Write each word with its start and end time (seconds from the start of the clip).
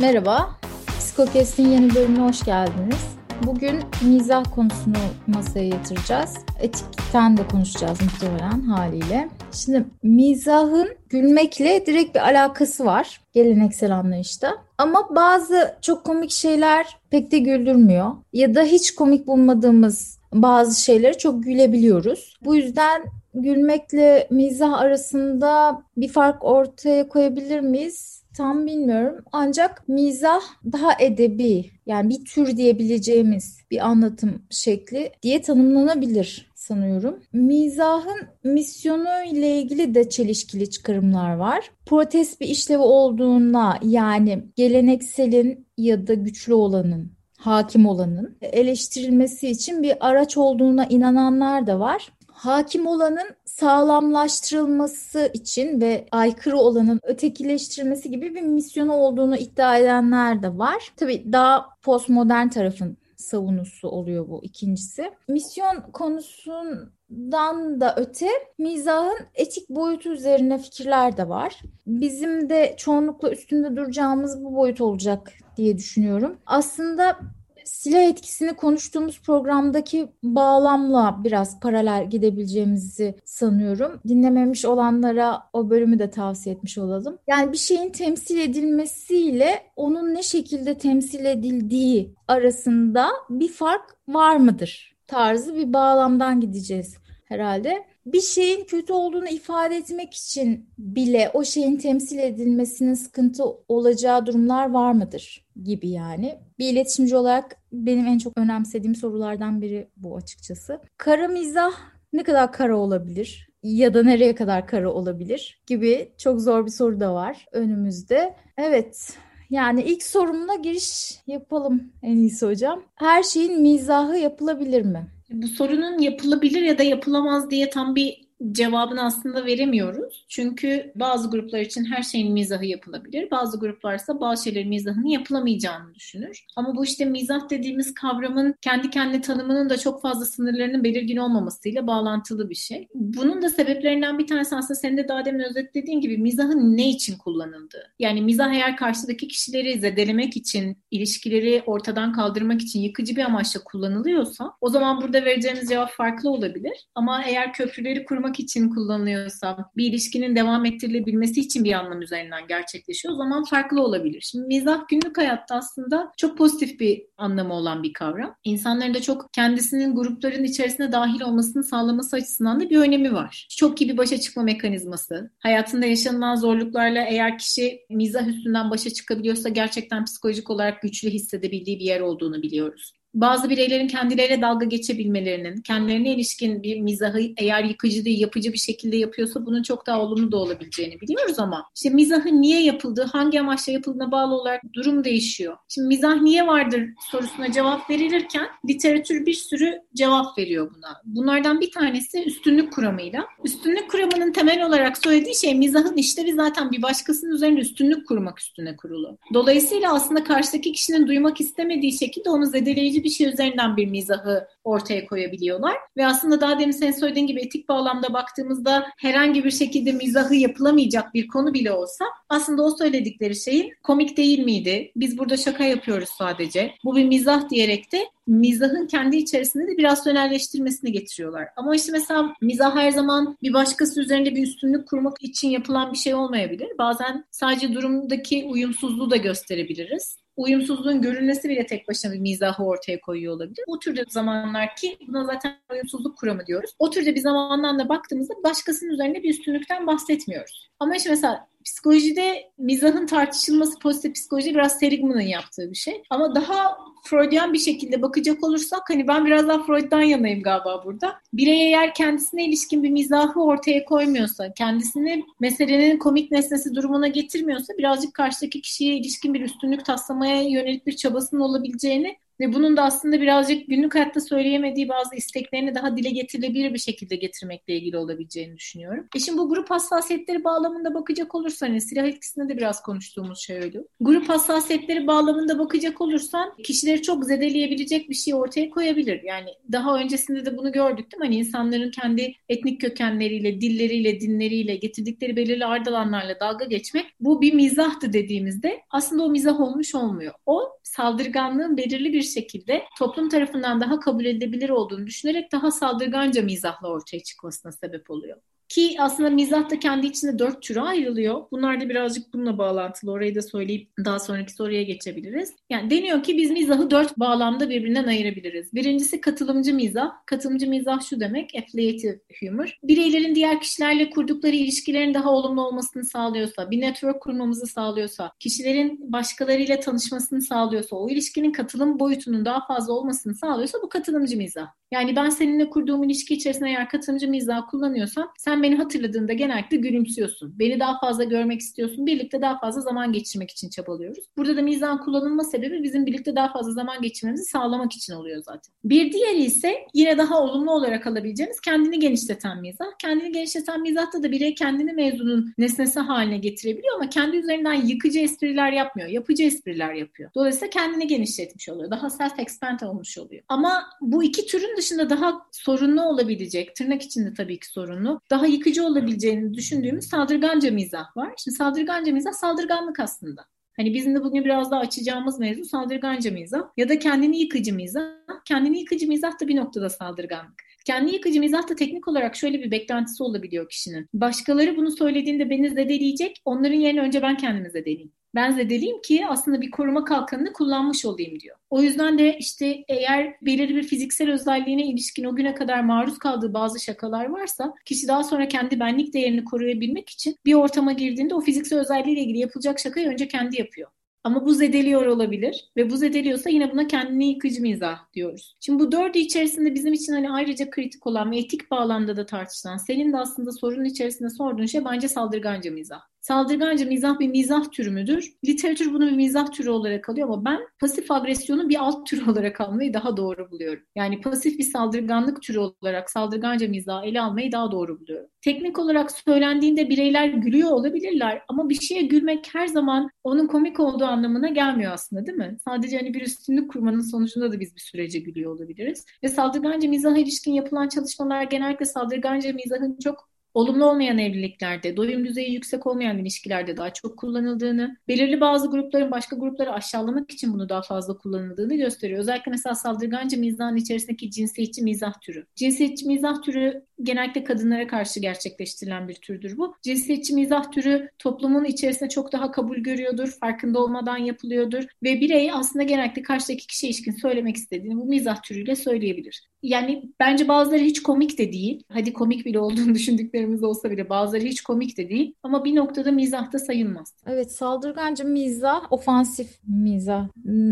Merhaba, 0.00 0.50
Psikokest'in 0.98 1.68
yeni 1.68 1.94
bölümüne 1.94 2.20
hoş 2.28 2.44
geldiniz. 2.44 3.16
Bugün 3.46 3.80
mizah 4.04 4.44
konusunu 4.54 4.96
masaya 5.26 5.68
yatıracağız. 5.68 6.34
Etikten 6.60 7.36
de 7.36 7.48
konuşacağız 7.48 7.98
muhtemelen 8.02 8.60
haliyle. 8.60 9.28
Şimdi 9.52 9.84
mizahın 10.02 10.88
gülmekle 11.08 11.86
direkt 11.86 12.14
bir 12.14 12.20
alakası 12.20 12.84
var 12.84 13.20
geleneksel 13.32 13.96
anlayışta. 13.96 14.54
Ama 14.78 15.08
bazı 15.16 15.76
çok 15.82 16.04
komik 16.04 16.30
şeyler 16.30 16.98
pek 17.10 17.32
de 17.32 17.38
güldürmüyor. 17.38 18.10
Ya 18.32 18.54
da 18.54 18.62
hiç 18.62 18.94
komik 18.94 19.26
bulmadığımız 19.26 20.18
bazı 20.32 20.80
şeyleri 20.80 21.18
çok 21.18 21.42
gülebiliyoruz. 21.42 22.36
Bu 22.44 22.56
yüzden 22.56 23.02
gülmekle 23.34 24.26
mizah 24.30 24.72
arasında 24.72 25.82
bir 25.96 26.08
fark 26.08 26.44
ortaya 26.44 27.08
koyabilir 27.08 27.60
miyiz? 27.60 28.19
Tam 28.40 28.66
bilmiyorum. 28.66 29.24
Ancak 29.32 29.88
mizah 29.88 30.40
daha 30.72 30.92
edebi 31.00 31.70
yani 31.86 32.10
bir 32.10 32.24
tür 32.24 32.56
diyebileceğimiz 32.56 33.60
bir 33.70 33.86
anlatım 33.86 34.42
şekli 34.50 35.12
diye 35.22 35.42
tanımlanabilir 35.42 36.50
sanıyorum. 36.54 37.20
Mizahın 37.32 38.20
misyonu 38.44 39.24
ile 39.30 39.58
ilgili 39.58 39.94
de 39.94 40.08
çelişkili 40.08 40.70
çıkarımlar 40.70 41.36
var. 41.36 41.70
Protest 41.86 42.40
bir 42.40 42.46
işlevi 42.46 42.82
olduğuna 42.82 43.78
yani 43.82 44.44
gelenekselin 44.56 45.66
ya 45.78 46.06
da 46.06 46.14
güçlü 46.14 46.54
olanın 46.54 47.12
hakim 47.40 47.86
olanın 47.86 48.38
eleştirilmesi 48.42 49.48
için 49.48 49.82
bir 49.82 50.08
araç 50.08 50.36
olduğuna 50.36 50.86
inananlar 50.86 51.66
da 51.66 51.80
var 51.80 52.12
hakim 52.40 52.86
olanın 52.86 53.36
sağlamlaştırılması 53.44 55.30
için 55.34 55.80
ve 55.80 56.06
aykırı 56.12 56.56
olanın 56.56 57.00
ötekileştirilmesi 57.02 58.10
gibi 58.10 58.34
bir 58.34 58.42
misyonu 58.42 58.92
olduğunu 58.92 59.36
iddia 59.36 59.78
edenler 59.78 60.42
de 60.42 60.58
var. 60.58 60.92
Tabii 60.96 61.32
daha 61.32 61.66
postmodern 61.82 62.48
tarafın 62.48 62.96
savunusu 63.16 63.88
oluyor 63.88 64.28
bu 64.28 64.44
ikincisi. 64.44 65.10
Misyon 65.28 65.80
konusundan 65.92 67.80
da 67.80 67.94
öte 67.96 68.28
mizahın 68.58 69.18
etik 69.34 69.70
boyutu 69.70 70.12
üzerine 70.12 70.58
fikirler 70.58 71.16
de 71.16 71.28
var. 71.28 71.60
Bizim 71.86 72.50
de 72.50 72.74
çoğunlukla 72.76 73.30
üstünde 73.30 73.76
duracağımız 73.76 74.44
bu 74.44 74.54
boyut 74.56 74.80
olacak 74.80 75.32
diye 75.56 75.78
düşünüyorum. 75.78 76.38
Aslında 76.46 77.20
silah 77.64 78.02
etkisini 78.02 78.54
konuştuğumuz 78.54 79.22
programdaki 79.22 80.08
bağlamla 80.22 81.20
biraz 81.24 81.60
paralel 81.60 82.10
gidebileceğimizi 82.10 83.14
sanıyorum. 83.24 84.00
Dinlememiş 84.08 84.64
olanlara 84.64 85.42
o 85.52 85.70
bölümü 85.70 85.98
de 85.98 86.10
tavsiye 86.10 86.54
etmiş 86.54 86.78
olalım. 86.78 87.18
Yani 87.26 87.52
bir 87.52 87.58
şeyin 87.58 87.90
temsil 87.90 88.38
edilmesiyle 88.38 89.62
onun 89.76 90.14
ne 90.14 90.22
şekilde 90.22 90.78
temsil 90.78 91.24
edildiği 91.24 92.14
arasında 92.28 93.08
bir 93.30 93.48
fark 93.48 93.96
var 94.08 94.36
mıdır? 94.36 94.90
tarzı 95.10 95.56
bir 95.56 95.72
bağlamdan 95.72 96.40
gideceğiz 96.40 96.96
herhalde. 97.24 97.86
Bir 98.12 98.20
şeyin 98.20 98.64
kötü 98.64 98.92
olduğunu 98.92 99.28
ifade 99.28 99.76
etmek 99.76 100.14
için 100.14 100.70
bile 100.78 101.30
o 101.34 101.44
şeyin 101.44 101.76
temsil 101.76 102.18
edilmesinin 102.18 102.94
sıkıntı 102.94 103.44
olacağı 103.68 104.26
durumlar 104.26 104.70
var 104.70 104.92
mıdır 104.92 105.46
gibi 105.64 105.88
yani. 105.88 106.38
Bir 106.58 106.72
iletişimci 106.72 107.16
olarak 107.16 107.56
benim 107.72 108.06
en 108.06 108.18
çok 108.18 108.38
önemsediğim 108.38 108.94
sorulardan 108.94 109.62
biri 109.62 109.88
bu 109.96 110.16
açıkçası. 110.16 110.80
Kara 110.96 111.28
mizah 111.28 111.72
ne 112.12 112.22
kadar 112.22 112.52
kara 112.52 112.76
olabilir? 112.76 113.50
ya 113.62 113.94
da 113.94 114.02
nereye 114.02 114.34
kadar 114.34 114.66
kara 114.66 114.92
olabilir 114.92 115.60
gibi 115.66 116.12
çok 116.18 116.40
zor 116.40 116.66
bir 116.66 116.70
soru 116.70 117.00
da 117.00 117.14
var 117.14 117.46
önümüzde. 117.52 118.34
Evet, 118.58 119.16
yani 119.50 119.82
ilk 119.82 120.02
sorumla 120.02 120.54
giriş 120.54 121.18
yapalım 121.26 121.92
en 122.02 122.16
iyisi 122.16 122.46
hocam. 122.46 122.82
Her 122.94 123.22
şeyin 123.22 123.62
mizahı 123.62 124.16
yapılabilir 124.16 124.82
mi? 124.82 125.06
Bu 125.30 125.48
sorunun 125.48 125.98
yapılabilir 125.98 126.62
ya 126.62 126.78
da 126.78 126.82
yapılamaz 126.82 127.50
diye 127.50 127.70
tam 127.70 127.94
bir 127.94 128.29
cevabını 128.52 129.02
aslında 129.04 129.46
veremiyoruz. 129.46 130.24
Çünkü 130.28 130.92
bazı 130.94 131.30
gruplar 131.30 131.60
için 131.60 131.84
her 131.84 132.02
şeyin 132.02 132.32
mizahı 132.32 132.64
yapılabilir. 132.64 133.30
Bazı 133.30 133.60
gruplarsa 133.60 134.20
bazı 134.20 134.44
şeylerin 134.44 134.68
mizahını 134.68 135.12
yapılamayacağını 135.12 135.94
düşünür. 135.94 136.46
Ama 136.56 136.76
bu 136.76 136.84
işte 136.84 137.04
mizah 137.04 137.50
dediğimiz 137.50 137.94
kavramın 137.94 138.54
kendi 138.60 138.90
kendine 138.90 139.20
tanımının 139.20 139.70
da 139.70 139.78
çok 139.78 140.02
fazla 140.02 140.24
sınırlarının 140.24 140.84
belirgin 140.84 141.16
olmamasıyla 141.16 141.86
bağlantılı 141.86 142.50
bir 142.50 142.54
şey. 142.54 142.88
Bunun 142.94 143.42
da 143.42 143.48
sebeplerinden 143.48 144.18
bir 144.18 144.26
tanesi 144.26 144.56
aslında 144.56 144.74
senin 144.74 144.96
de 144.96 145.08
daha 145.08 145.24
demin 145.24 145.40
özetlediğin 145.40 146.00
gibi 146.00 146.18
mizahın 146.18 146.76
ne 146.76 146.88
için 146.88 147.18
kullanıldığı. 147.18 147.92
Yani 147.98 148.22
mizah 148.22 148.52
eğer 148.52 148.76
karşıdaki 148.76 149.28
kişileri 149.28 149.78
zedelemek 149.78 150.36
için, 150.36 150.78
ilişkileri 150.90 151.62
ortadan 151.66 152.12
kaldırmak 152.12 152.62
için 152.62 152.80
yıkıcı 152.80 153.16
bir 153.16 153.24
amaçla 153.24 153.60
kullanılıyorsa 153.64 154.52
o 154.60 154.68
zaman 154.68 155.00
burada 155.00 155.24
vereceğimiz 155.24 155.68
cevap 155.68 155.90
farklı 155.90 156.30
olabilir. 156.30 156.86
Ama 156.94 157.22
eğer 157.24 157.52
köprüleri 157.52 158.04
kurmak 158.04 158.29
korumak 158.30 158.40
için 158.40 158.68
kullanılıyorsa, 158.70 159.70
bir 159.76 159.90
ilişkinin 159.90 160.36
devam 160.36 160.64
ettirilebilmesi 160.64 161.40
için 161.40 161.64
bir 161.64 161.72
anlam 161.72 162.02
üzerinden 162.02 162.46
gerçekleşiyor 162.48 163.14
o 163.14 163.16
zaman 163.16 163.44
farklı 163.44 163.82
olabilir. 163.82 164.20
Şimdi 164.20 164.46
mizah 164.46 164.88
günlük 164.88 165.18
hayatta 165.18 165.54
aslında 165.54 166.12
çok 166.16 166.38
pozitif 166.38 166.80
bir 166.80 167.02
anlamı 167.16 167.54
olan 167.54 167.82
bir 167.82 167.92
kavram. 167.92 168.34
İnsanların 168.44 168.94
da 168.94 169.00
çok 169.00 169.32
kendisinin 169.32 169.94
grupların 169.94 170.44
içerisine 170.44 170.92
dahil 170.92 171.20
olmasını 171.20 171.64
sağlaması 171.64 172.16
açısından 172.16 172.60
da 172.60 172.70
bir 172.70 172.78
önemi 172.78 173.12
var. 173.12 173.46
Çok 173.50 173.80
iyi 173.80 173.90
bir 173.90 173.96
başa 173.96 174.20
çıkma 174.20 174.42
mekanizması. 174.42 175.30
Hayatında 175.38 175.86
yaşanılan 175.86 176.36
zorluklarla 176.36 177.04
eğer 177.04 177.38
kişi 177.38 177.80
mizah 177.90 178.28
üstünden 178.28 178.70
başa 178.70 178.90
çıkabiliyorsa 178.90 179.48
gerçekten 179.48 180.04
psikolojik 180.04 180.50
olarak 180.50 180.82
güçlü 180.82 181.10
hissedebildiği 181.10 181.78
bir 181.78 181.84
yer 181.84 182.00
olduğunu 182.00 182.42
biliyoruz 182.42 182.99
bazı 183.14 183.50
bireylerin 183.50 183.88
kendileriyle 183.88 184.42
dalga 184.42 184.66
geçebilmelerinin, 184.66 185.60
kendilerine 185.60 186.14
ilişkin 186.14 186.62
bir 186.62 186.80
mizahı 186.80 187.20
eğer 187.36 187.64
yıkıcı 187.64 188.04
değil 188.04 188.20
yapıcı 188.20 188.52
bir 188.52 188.58
şekilde 188.58 188.96
yapıyorsa 188.96 189.46
bunun 189.46 189.62
çok 189.62 189.86
daha 189.86 190.00
olumlu 190.00 190.32
da 190.32 190.36
olabileceğini 190.36 191.00
biliyoruz 191.00 191.38
ama 191.38 191.66
işte 191.76 191.90
mizahın 191.90 192.42
niye 192.42 192.62
yapıldığı, 192.62 193.04
hangi 193.04 193.40
amaçla 193.40 193.72
yapıldığına 193.72 194.12
bağlı 194.12 194.34
olarak 194.34 194.62
durum 194.72 195.04
değişiyor. 195.04 195.56
Şimdi 195.68 195.88
mizah 195.88 196.22
niye 196.22 196.46
vardır 196.46 196.82
sorusuna 197.10 197.52
cevap 197.52 197.90
verilirken 197.90 198.46
literatür 198.68 199.26
bir 199.26 199.34
sürü 199.34 199.82
cevap 199.94 200.38
veriyor 200.38 200.70
buna. 200.76 201.00
Bunlardan 201.04 201.60
bir 201.60 201.70
tanesi 201.70 202.24
üstünlük 202.24 202.72
kuramıyla. 202.72 203.26
Üstünlük 203.44 203.90
kuramının 203.90 204.32
temel 204.32 204.66
olarak 204.66 204.98
söylediği 205.04 205.34
şey 205.34 205.54
mizahın 205.54 205.96
işlevi 205.96 206.32
zaten 206.32 206.70
bir 206.72 206.82
başkasının 206.82 207.34
üzerine 207.34 207.60
üstünlük 207.60 208.08
kurmak 208.08 208.40
üstüne 208.40 208.76
kurulu. 208.76 209.18
Dolayısıyla 209.34 209.94
aslında 209.94 210.24
karşıdaki 210.24 210.72
kişinin 210.72 211.06
duymak 211.06 211.40
istemediği 211.40 211.98
şekilde 211.98 212.30
onu 212.30 212.46
zedeleyici 212.46 212.99
bir 213.04 213.10
şey 213.10 213.28
üzerinden 213.28 213.76
bir 213.76 213.86
mizahı 213.86 214.46
ortaya 214.64 215.06
koyabiliyorlar. 215.06 215.76
Ve 215.96 216.06
aslında 216.06 216.40
daha 216.40 216.58
demin 216.58 216.72
sen 216.72 216.90
söylediğin 216.90 217.26
gibi 217.26 217.40
etik 217.40 217.68
bağlamda 217.68 218.12
baktığımızda 218.12 218.86
herhangi 218.98 219.44
bir 219.44 219.50
şekilde 219.50 219.92
mizahı 219.92 220.34
yapılamayacak 220.34 221.14
bir 221.14 221.28
konu 221.28 221.54
bile 221.54 221.72
olsa 221.72 222.04
aslında 222.28 222.62
o 222.62 222.76
söyledikleri 222.76 223.36
şeyin 223.36 223.72
komik 223.82 224.16
değil 224.16 224.44
miydi? 224.44 224.92
Biz 224.96 225.18
burada 225.18 225.36
şaka 225.36 225.64
yapıyoruz 225.64 226.08
sadece. 226.18 226.74
Bu 226.84 226.96
bir 226.96 227.04
mizah 227.04 227.50
diyerek 227.50 227.92
de 227.92 228.04
mizahın 228.26 228.86
kendi 228.86 229.16
içerisinde 229.16 229.66
de 229.66 229.76
biraz 229.76 230.00
rasyonelleştirmesini 230.00 230.92
getiriyorlar. 230.92 231.48
Ama 231.56 231.76
işte 231.76 231.92
mesela 231.92 232.34
mizah 232.42 232.76
her 232.76 232.90
zaman 232.90 233.36
bir 233.42 233.52
başkası 233.52 234.00
üzerinde 234.00 234.34
bir 234.34 234.42
üstünlük 234.42 234.88
kurmak 234.88 235.22
için 235.22 235.48
yapılan 235.48 235.92
bir 235.92 235.98
şey 235.98 236.14
olmayabilir. 236.14 236.68
Bazen 236.78 237.24
sadece 237.30 237.74
durumdaki 237.74 238.44
uyumsuzluğu 238.44 239.10
da 239.10 239.16
gösterebiliriz 239.16 240.16
uyumsuzluğun 240.42 241.02
görülmesi 241.02 241.48
bile 241.48 241.66
tek 241.66 241.88
başına 241.88 242.12
bir 242.12 242.18
mizahı 242.18 242.64
ortaya 242.64 243.00
koyuyor 243.00 243.34
olabilir. 243.34 243.64
O 243.66 243.78
türde 243.78 244.04
zamanlar 244.08 244.76
ki 244.76 244.98
buna 245.08 245.24
zaten 245.24 245.56
uyumsuzluk 245.72 246.18
kuramı 246.18 246.46
diyoruz. 246.46 246.70
O 246.78 246.90
türde 246.90 247.14
bir 247.14 247.20
zamandan 247.20 247.78
da 247.78 247.88
baktığımızda 247.88 248.34
başkasının 248.44 248.90
üzerinde 248.90 249.22
bir 249.22 249.30
üstünlükten 249.30 249.86
bahsetmiyoruz. 249.86 250.70
Ama 250.80 250.96
işte 250.96 251.10
mesela 251.10 251.48
psikolojide 251.64 252.50
mizahın 252.58 253.06
tartışılması 253.06 253.78
pozitif 253.78 254.14
psikoloji 254.14 254.54
biraz 254.54 254.78
Seligman'ın 254.78 255.20
yaptığı 255.20 255.70
bir 255.70 255.76
şey. 255.76 256.02
Ama 256.10 256.34
daha 256.34 256.78
Freudian 257.04 257.52
bir 257.52 257.58
şekilde 257.58 258.02
bakacak 258.02 258.44
olursak 258.44 258.80
hani 258.88 259.08
ben 259.08 259.26
biraz 259.26 259.48
daha 259.48 259.62
Freud'dan 259.62 260.00
yanayım 260.00 260.42
galiba 260.42 260.84
burada. 260.84 261.20
Birey 261.32 261.66
eğer 261.66 261.94
kendisine 261.94 262.44
ilişkin 262.44 262.82
bir 262.82 262.90
mizahı 262.90 263.42
ortaya 263.42 263.84
koymuyorsa, 263.84 264.52
kendisini 264.52 265.24
meselenin 265.40 265.98
komik 265.98 266.30
nesnesi 266.30 266.74
durumuna 266.74 267.08
getirmiyorsa 267.08 267.78
birazcık 267.78 268.14
karşıdaki 268.14 268.60
kişiye 268.60 268.96
ilişkin 268.96 269.34
bir 269.34 269.40
üstünlük 269.40 269.84
taslamaya 269.84 270.42
yönelik 270.42 270.86
bir 270.86 270.96
çabasının 270.96 271.40
olabileceğini 271.40 272.16
ve 272.40 272.52
bunun 272.52 272.76
da 272.76 272.82
aslında 272.82 273.20
birazcık 273.20 273.68
günlük 273.68 273.94
hayatta 273.94 274.20
söyleyemediği 274.20 274.88
bazı 274.88 275.16
isteklerini 275.16 275.74
daha 275.74 275.96
dile 275.96 276.10
getirilebilir 276.10 276.74
bir 276.74 276.78
şekilde 276.78 277.16
getirmekle 277.16 277.76
ilgili 277.76 277.96
olabileceğini 277.96 278.56
düşünüyorum. 278.56 279.06
E 279.16 279.18
şimdi 279.18 279.38
bu 279.38 279.48
grup 279.48 279.70
hassasiyetleri 279.70 280.44
bağlamında 280.44 280.94
bakacak 280.94 281.34
olursan 281.34 281.66
hani 281.66 281.80
silah 281.80 282.04
etkisinde 282.04 282.48
de 282.48 282.56
biraz 282.56 282.82
konuştuğumuz 282.82 283.40
şey 283.40 283.56
öyle. 283.56 283.78
Grup 284.00 284.28
hassasiyetleri 284.28 285.06
bağlamında 285.06 285.58
bakacak 285.58 286.00
olursan 286.00 286.56
kişileri 286.62 287.02
çok 287.02 287.24
zedeleyebilecek 287.24 288.10
bir 288.10 288.14
şey 288.14 288.34
ortaya 288.34 288.70
koyabilir. 288.70 289.22
Yani 289.22 289.50
daha 289.72 289.98
öncesinde 289.98 290.46
de 290.46 290.56
bunu 290.56 290.72
gördük 290.72 291.12
değil 291.12 291.20
mi? 291.20 291.26
Hani 291.26 291.36
insanların 291.36 291.90
kendi 291.90 292.34
etnik 292.48 292.80
kökenleriyle, 292.80 293.60
dilleriyle, 293.60 294.20
dinleriyle, 294.20 294.76
getirdikleri 294.76 295.36
belirli 295.36 295.64
ardalanlarla 295.64 296.40
dalga 296.40 296.64
geçmek 296.64 297.06
bu 297.20 297.42
bir 297.42 297.54
mizahtı 297.54 298.12
dediğimizde 298.12 298.80
aslında 298.90 299.22
o 299.22 299.30
mizah 299.30 299.60
olmuş 299.60 299.94
olmuyor. 299.94 300.34
O 300.46 300.62
saldırganlığın 300.82 301.76
belirli 301.76 302.12
bir 302.12 302.22
şekilde 302.30 302.84
toplum 302.98 303.28
tarafından 303.28 303.80
daha 303.80 304.00
kabul 304.00 304.24
edilebilir 304.24 304.70
olduğunu 304.70 305.06
düşünerek 305.06 305.52
daha 305.52 305.70
saldırganca 305.70 306.42
mizahla 306.42 306.88
ortaya 306.88 307.22
çıkmasına 307.22 307.72
sebep 307.72 308.10
oluyor. 308.10 308.40
Ki 308.70 308.96
aslında 308.98 309.30
mizah 309.30 309.70
da 309.70 309.78
kendi 309.78 310.06
içinde 310.06 310.38
dört 310.38 310.62
türe 310.62 310.80
ayrılıyor. 310.80 311.44
Bunlar 311.50 311.80
da 311.80 311.88
birazcık 311.88 312.34
bununla 312.34 312.58
bağlantılı. 312.58 313.12
Orayı 313.12 313.34
da 313.34 313.42
söyleyip 313.42 313.90
daha 314.04 314.18
sonraki 314.18 314.52
soruya 314.52 314.82
geçebiliriz. 314.82 315.54
Yani 315.70 315.90
deniyor 315.90 316.22
ki 316.22 316.36
biz 316.36 316.50
mizahı 316.50 316.90
dört 316.90 317.18
bağlamda 317.18 317.70
birbirinden 317.70 318.06
ayırabiliriz. 318.06 318.74
Birincisi 318.74 319.20
katılımcı 319.20 319.74
mizah. 319.74 320.10
Katılımcı 320.26 320.68
mizah 320.68 321.00
şu 321.00 321.20
demek, 321.20 321.50
affiliative 321.54 322.20
humor. 322.40 322.78
Bireylerin 322.82 323.34
diğer 323.34 323.60
kişilerle 323.60 324.10
kurdukları 324.10 324.56
ilişkilerin 324.56 325.14
daha 325.14 325.30
olumlu 325.30 325.66
olmasını 325.66 326.04
sağlıyorsa, 326.04 326.70
bir 326.70 326.80
network 326.80 327.20
kurmamızı 327.22 327.66
sağlıyorsa, 327.66 328.32
kişilerin 328.38 329.12
başkalarıyla 329.12 329.80
tanışmasını 329.80 330.42
sağlıyorsa, 330.42 330.96
o 330.96 331.10
ilişkinin 331.10 331.52
katılım 331.52 331.98
boyutunun 332.00 332.44
daha 332.44 332.66
fazla 332.66 332.92
olmasını 332.92 333.34
sağlıyorsa 333.34 333.78
bu 333.82 333.88
katılımcı 333.88 334.36
mizah. 334.36 334.79
Yani 334.90 335.16
ben 335.16 335.28
seninle 335.28 335.70
kurduğum 335.70 336.02
ilişki 336.02 336.34
içerisinde 336.34 336.68
eğer 336.68 336.88
katılımcı 336.88 337.28
mizah 337.28 337.68
kullanıyorsam 337.70 338.32
sen 338.38 338.62
beni 338.62 338.76
hatırladığında 338.76 339.32
genellikle 339.32 339.76
gülümsüyorsun. 339.76 340.58
Beni 340.58 340.80
daha 340.80 340.98
fazla 340.98 341.24
görmek 341.24 341.60
istiyorsun. 341.60 342.06
Birlikte 342.06 342.40
daha 342.40 342.58
fazla 342.58 342.80
zaman 342.80 343.12
geçirmek 343.12 343.50
için 343.50 343.70
çabalıyoruz. 343.70 344.24
Burada 344.36 344.56
da 344.56 344.62
mizah 344.62 345.04
kullanılma 345.04 345.44
sebebi 345.44 345.82
bizim 345.82 346.06
birlikte 346.06 346.36
daha 346.36 346.52
fazla 346.52 346.72
zaman 346.72 347.02
geçirmemizi 347.02 347.44
sağlamak 347.44 347.92
için 347.92 348.12
oluyor 348.12 348.42
zaten. 348.42 348.74
Bir 348.84 349.12
diğeri 349.12 349.44
ise 349.44 349.74
yine 349.94 350.18
daha 350.18 350.42
olumlu 350.42 350.72
olarak 350.72 351.06
alabileceğimiz 351.06 351.60
kendini 351.60 351.98
genişleten 351.98 352.60
mizah. 352.60 352.86
Kendini 352.98 353.32
genişleten 353.32 353.80
mizahta 353.80 354.22
da 354.22 354.32
birey 354.32 354.54
kendini 354.54 354.92
mevzunun 354.92 355.54
nesnesi 355.58 356.00
haline 356.00 356.38
getirebiliyor 356.38 356.94
ama 356.96 357.10
kendi 357.10 357.36
üzerinden 357.36 357.86
yıkıcı 357.86 358.18
espriler 358.18 358.72
yapmıyor. 358.72 359.08
Yapıcı 359.08 359.42
espriler 359.42 359.94
yapıyor. 359.94 360.30
Dolayısıyla 360.34 360.70
kendini 360.70 361.06
genişletmiş 361.06 361.68
oluyor. 361.68 361.90
Daha 361.90 362.06
self-expand 362.06 362.86
olmuş 362.86 363.18
oluyor. 363.18 363.42
Ama 363.48 363.82
bu 364.00 364.24
iki 364.24 364.46
türün 364.46 364.79
dışında 364.80 365.10
daha 365.10 365.42
sorunlu 365.52 366.02
olabilecek, 366.02 366.76
tırnak 366.76 367.02
içinde 367.02 367.34
tabii 367.34 367.58
ki 367.58 367.66
sorunlu, 367.66 368.20
daha 368.30 368.46
yıkıcı 368.46 368.86
olabileceğini 368.86 369.54
düşündüğümüz 369.54 370.04
saldırganca 370.04 370.70
mizah 370.70 371.16
var. 371.16 371.32
Şimdi 371.38 371.56
saldırganca 371.56 372.12
mizah 372.12 372.32
saldırganlık 372.32 373.00
aslında. 373.00 373.44
Hani 373.76 373.94
bizim 373.94 374.14
de 374.14 374.24
bugün 374.24 374.44
biraz 374.44 374.70
daha 374.70 374.80
açacağımız 374.80 375.38
mevzu 375.38 375.64
saldırganca 375.64 376.30
mizah 376.30 376.62
ya 376.76 376.88
da 376.88 376.98
kendini 376.98 377.40
yıkıcı 377.40 377.74
mizah. 377.74 378.10
Kendini 378.44 378.78
yıkıcı 378.78 379.08
mizah 379.08 379.40
da 379.40 379.48
bir 379.48 379.56
noktada 379.56 379.90
saldırganlık. 379.90 380.62
Kendi 380.86 381.14
yıkıcı 381.14 381.40
mizah 381.40 381.68
da 381.68 381.74
teknik 381.74 382.08
olarak 382.08 382.36
şöyle 382.36 382.60
bir 382.60 382.70
beklentisi 382.70 383.22
olabiliyor 383.22 383.68
kişinin. 383.68 384.06
Başkaları 384.14 384.76
bunu 384.76 384.90
söylediğinde 384.90 385.50
beni 385.50 385.70
zedeleyecek, 385.70 386.42
onların 386.44 386.76
yerine 386.76 387.00
önce 387.00 387.22
ben 387.22 387.36
kendimi 387.36 387.70
zedeleyeyim 387.70 388.12
ben 388.34 388.52
zedeleyeyim 388.52 389.00
ki 389.02 389.26
aslında 389.28 389.60
bir 389.60 389.70
koruma 389.70 390.04
kalkanını 390.04 390.52
kullanmış 390.52 391.04
olayım 391.04 391.40
diyor. 391.40 391.56
O 391.70 391.82
yüzden 391.82 392.18
de 392.18 392.36
işte 392.38 392.84
eğer 392.88 393.36
belirli 393.42 393.76
bir 393.76 393.82
fiziksel 393.82 394.30
özelliğine 394.30 394.86
ilişkin 394.86 395.24
o 395.24 395.36
güne 395.36 395.54
kadar 395.54 395.80
maruz 395.80 396.18
kaldığı 396.18 396.54
bazı 396.54 396.80
şakalar 396.80 397.26
varsa 397.26 397.74
kişi 397.84 398.08
daha 398.08 398.24
sonra 398.24 398.48
kendi 398.48 398.80
benlik 398.80 399.14
değerini 399.14 399.44
koruyabilmek 399.44 400.08
için 400.08 400.36
bir 400.44 400.54
ortama 400.54 400.92
girdiğinde 400.92 401.34
o 401.34 401.40
fiziksel 401.40 401.80
özelliğiyle 401.80 402.20
ilgili 402.20 402.38
yapılacak 402.38 402.78
şakayı 402.78 403.08
önce 403.08 403.28
kendi 403.28 403.58
yapıyor. 403.58 403.90
Ama 404.24 404.46
bu 404.46 404.54
zedeliyor 404.54 405.06
olabilir 405.06 405.70
ve 405.76 405.90
bu 405.90 405.96
zedeliyorsa 405.96 406.50
yine 406.50 406.72
buna 406.72 406.86
kendini 406.86 407.28
yıkıcı 407.28 407.62
mizah 407.62 408.12
diyoruz. 408.14 408.56
Şimdi 408.60 408.84
bu 408.84 408.92
dördü 408.92 409.18
içerisinde 409.18 409.74
bizim 409.74 409.92
için 409.92 410.12
hani 410.12 410.30
ayrıca 410.30 410.70
kritik 410.70 411.06
olan 411.06 411.30
ve 411.30 411.38
etik 411.38 411.70
bağlamda 411.70 412.16
da 412.16 412.26
tartışılan, 412.26 412.76
senin 412.76 413.12
de 413.12 413.16
aslında 413.16 413.52
sorunun 413.52 413.84
içerisinde 413.84 414.30
sorduğun 414.30 414.66
şey 414.66 414.84
bence 414.84 415.08
saldırganca 415.08 415.70
mizah. 415.70 416.09
Saldırganca 416.20 416.86
mizah 416.86 417.18
bir 417.18 417.28
mizah 417.28 417.70
türü 417.70 417.90
müdür? 417.90 418.32
Literatür 418.46 418.92
bunu 418.94 419.06
bir 419.06 419.16
mizah 419.16 419.52
türü 419.52 419.70
olarak 419.70 420.08
alıyor 420.08 420.28
ama 420.28 420.44
ben 420.44 420.60
pasif 420.80 421.10
agresyonu 421.10 421.68
bir 421.68 421.76
alt 421.76 422.06
türü 422.06 422.30
olarak 422.30 422.60
almayı 422.60 422.94
daha 422.94 423.16
doğru 423.16 423.50
buluyorum. 423.50 423.82
Yani 423.96 424.20
pasif 424.20 424.58
bir 424.58 424.64
saldırganlık 424.64 425.42
türü 425.42 425.58
olarak 425.58 426.10
saldırganca 426.10 426.68
mizah 426.68 427.04
ele 427.04 427.20
almayı 427.20 427.52
daha 427.52 427.72
doğru 427.72 428.00
buluyorum. 428.00 428.26
Teknik 428.40 428.78
olarak 428.78 429.10
söylendiğinde 429.10 429.90
bireyler 429.90 430.28
gülüyor 430.28 430.70
olabilirler 430.70 431.42
ama 431.48 431.68
bir 431.68 431.80
şeye 431.80 432.02
gülmek 432.02 432.48
her 432.52 432.66
zaman 432.66 433.10
onun 433.24 433.46
komik 433.46 433.80
olduğu 433.80 434.04
anlamına 434.04 434.48
gelmiyor 434.48 434.92
aslında 434.92 435.26
değil 435.26 435.38
mi? 435.38 435.56
Sadece 435.64 435.98
hani 435.98 436.14
bir 436.14 436.20
üstünlük 436.20 436.70
kurmanın 436.70 437.00
sonucunda 437.00 437.52
da 437.52 437.60
biz 437.60 437.74
bir 437.76 437.80
sürece 437.80 438.18
gülüyor 438.18 438.54
olabiliriz. 438.56 439.04
Ve 439.24 439.28
saldırganca 439.28 439.88
mizaha 439.88 440.18
ilişkin 440.18 440.52
yapılan 440.52 440.88
çalışmalar 440.88 441.42
genellikle 441.42 441.84
saldırganca 441.84 442.52
mizahın 442.52 442.98
çok 443.04 443.30
olumlu 443.54 443.84
olmayan 443.84 444.18
evliliklerde, 444.18 444.96
doyum 444.96 445.24
düzeyi 445.24 445.52
yüksek 445.52 445.86
olmayan 445.86 446.18
ilişkilerde 446.18 446.76
daha 446.76 446.92
çok 446.92 447.18
kullanıldığını, 447.18 447.96
belirli 448.08 448.40
bazı 448.40 448.70
grupların 448.70 449.10
başka 449.10 449.36
grupları 449.36 449.72
aşağılamak 449.72 450.30
için 450.30 450.52
bunu 450.52 450.68
daha 450.68 450.82
fazla 450.82 451.18
kullanıldığını 451.18 451.74
gösteriyor. 451.74 452.20
Özellikle 452.20 452.50
mesela 452.50 452.74
saldırganca 452.74 453.38
mizahın 453.38 453.76
içerisindeki 453.76 454.30
cinsiyetçi 454.30 454.82
mizah 454.82 455.20
türü. 455.20 455.46
Cinsiyetçi 455.56 456.06
mizah 456.06 456.42
türü 456.42 456.84
genellikle 457.02 457.44
kadınlara 457.44 457.86
karşı 457.86 458.20
gerçekleştirilen 458.20 459.08
bir 459.08 459.14
türdür 459.14 459.56
bu. 459.56 459.74
Cinsiyetçi 459.82 460.34
mizah 460.34 460.70
türü 460.70 461.10
toplumun 461.18 461.64
içerisinde 461.64 462.08
çok 462.08 462.32
daha 462.32 462.50
kabul 462.50 462.76
görüyordur, 462.76 463.28
farkında 463.40 463.78
olmadan 463.78 464.16
yapılıyordur 464.16 464.84
ve 465.02 465.20
birey 465.20 465.52
aslında 465.52 465.82
genellikle 465.82 466.22
karşıdaki 466.22 466.66
kişi 466.66 466.86
ilişkin 466.86 467.12
söylemek 467.12 467.56
istediğini 467.56 467.96
bu 467.96 468.04
mizah 468.04 468.42
türüyle 468.42 468.76
söyleyebilir. 468.76 469.49
Yani 469.62 470.10
bence 470.20 470.48
bazıları 470.48 470.80
hiç 470.80 471.02
komik 471.02 471.38
de 471.38 471.52
değil. 471.52 471.82
Hadi 471.92 472.12
komik 472.12 472.46
bile 472.46 472.58
olduğunu 472.58 472.94
düşündüklerimiz 472.94 473.62
olsa 473.62 473.90
bile 473.90 474.08
bazıları 474.08 474.44
hiç 474.44 474.60
komik 474.60 474.96
de 474.96 475.08
değil. 475.08 475.34
Ama 475.42 475.64
bir 475.64 475.76
noktada 475.76 476.12
mizah 476.12 476.52
da 476.52 476.58
sayılmaz. 476.58 477.14
Evet 477.26 477.52
saldırganca 477.52 478.24
mizah, 478.24 478.92
ofansif 478.92 479.58
mizah 479.68 480.28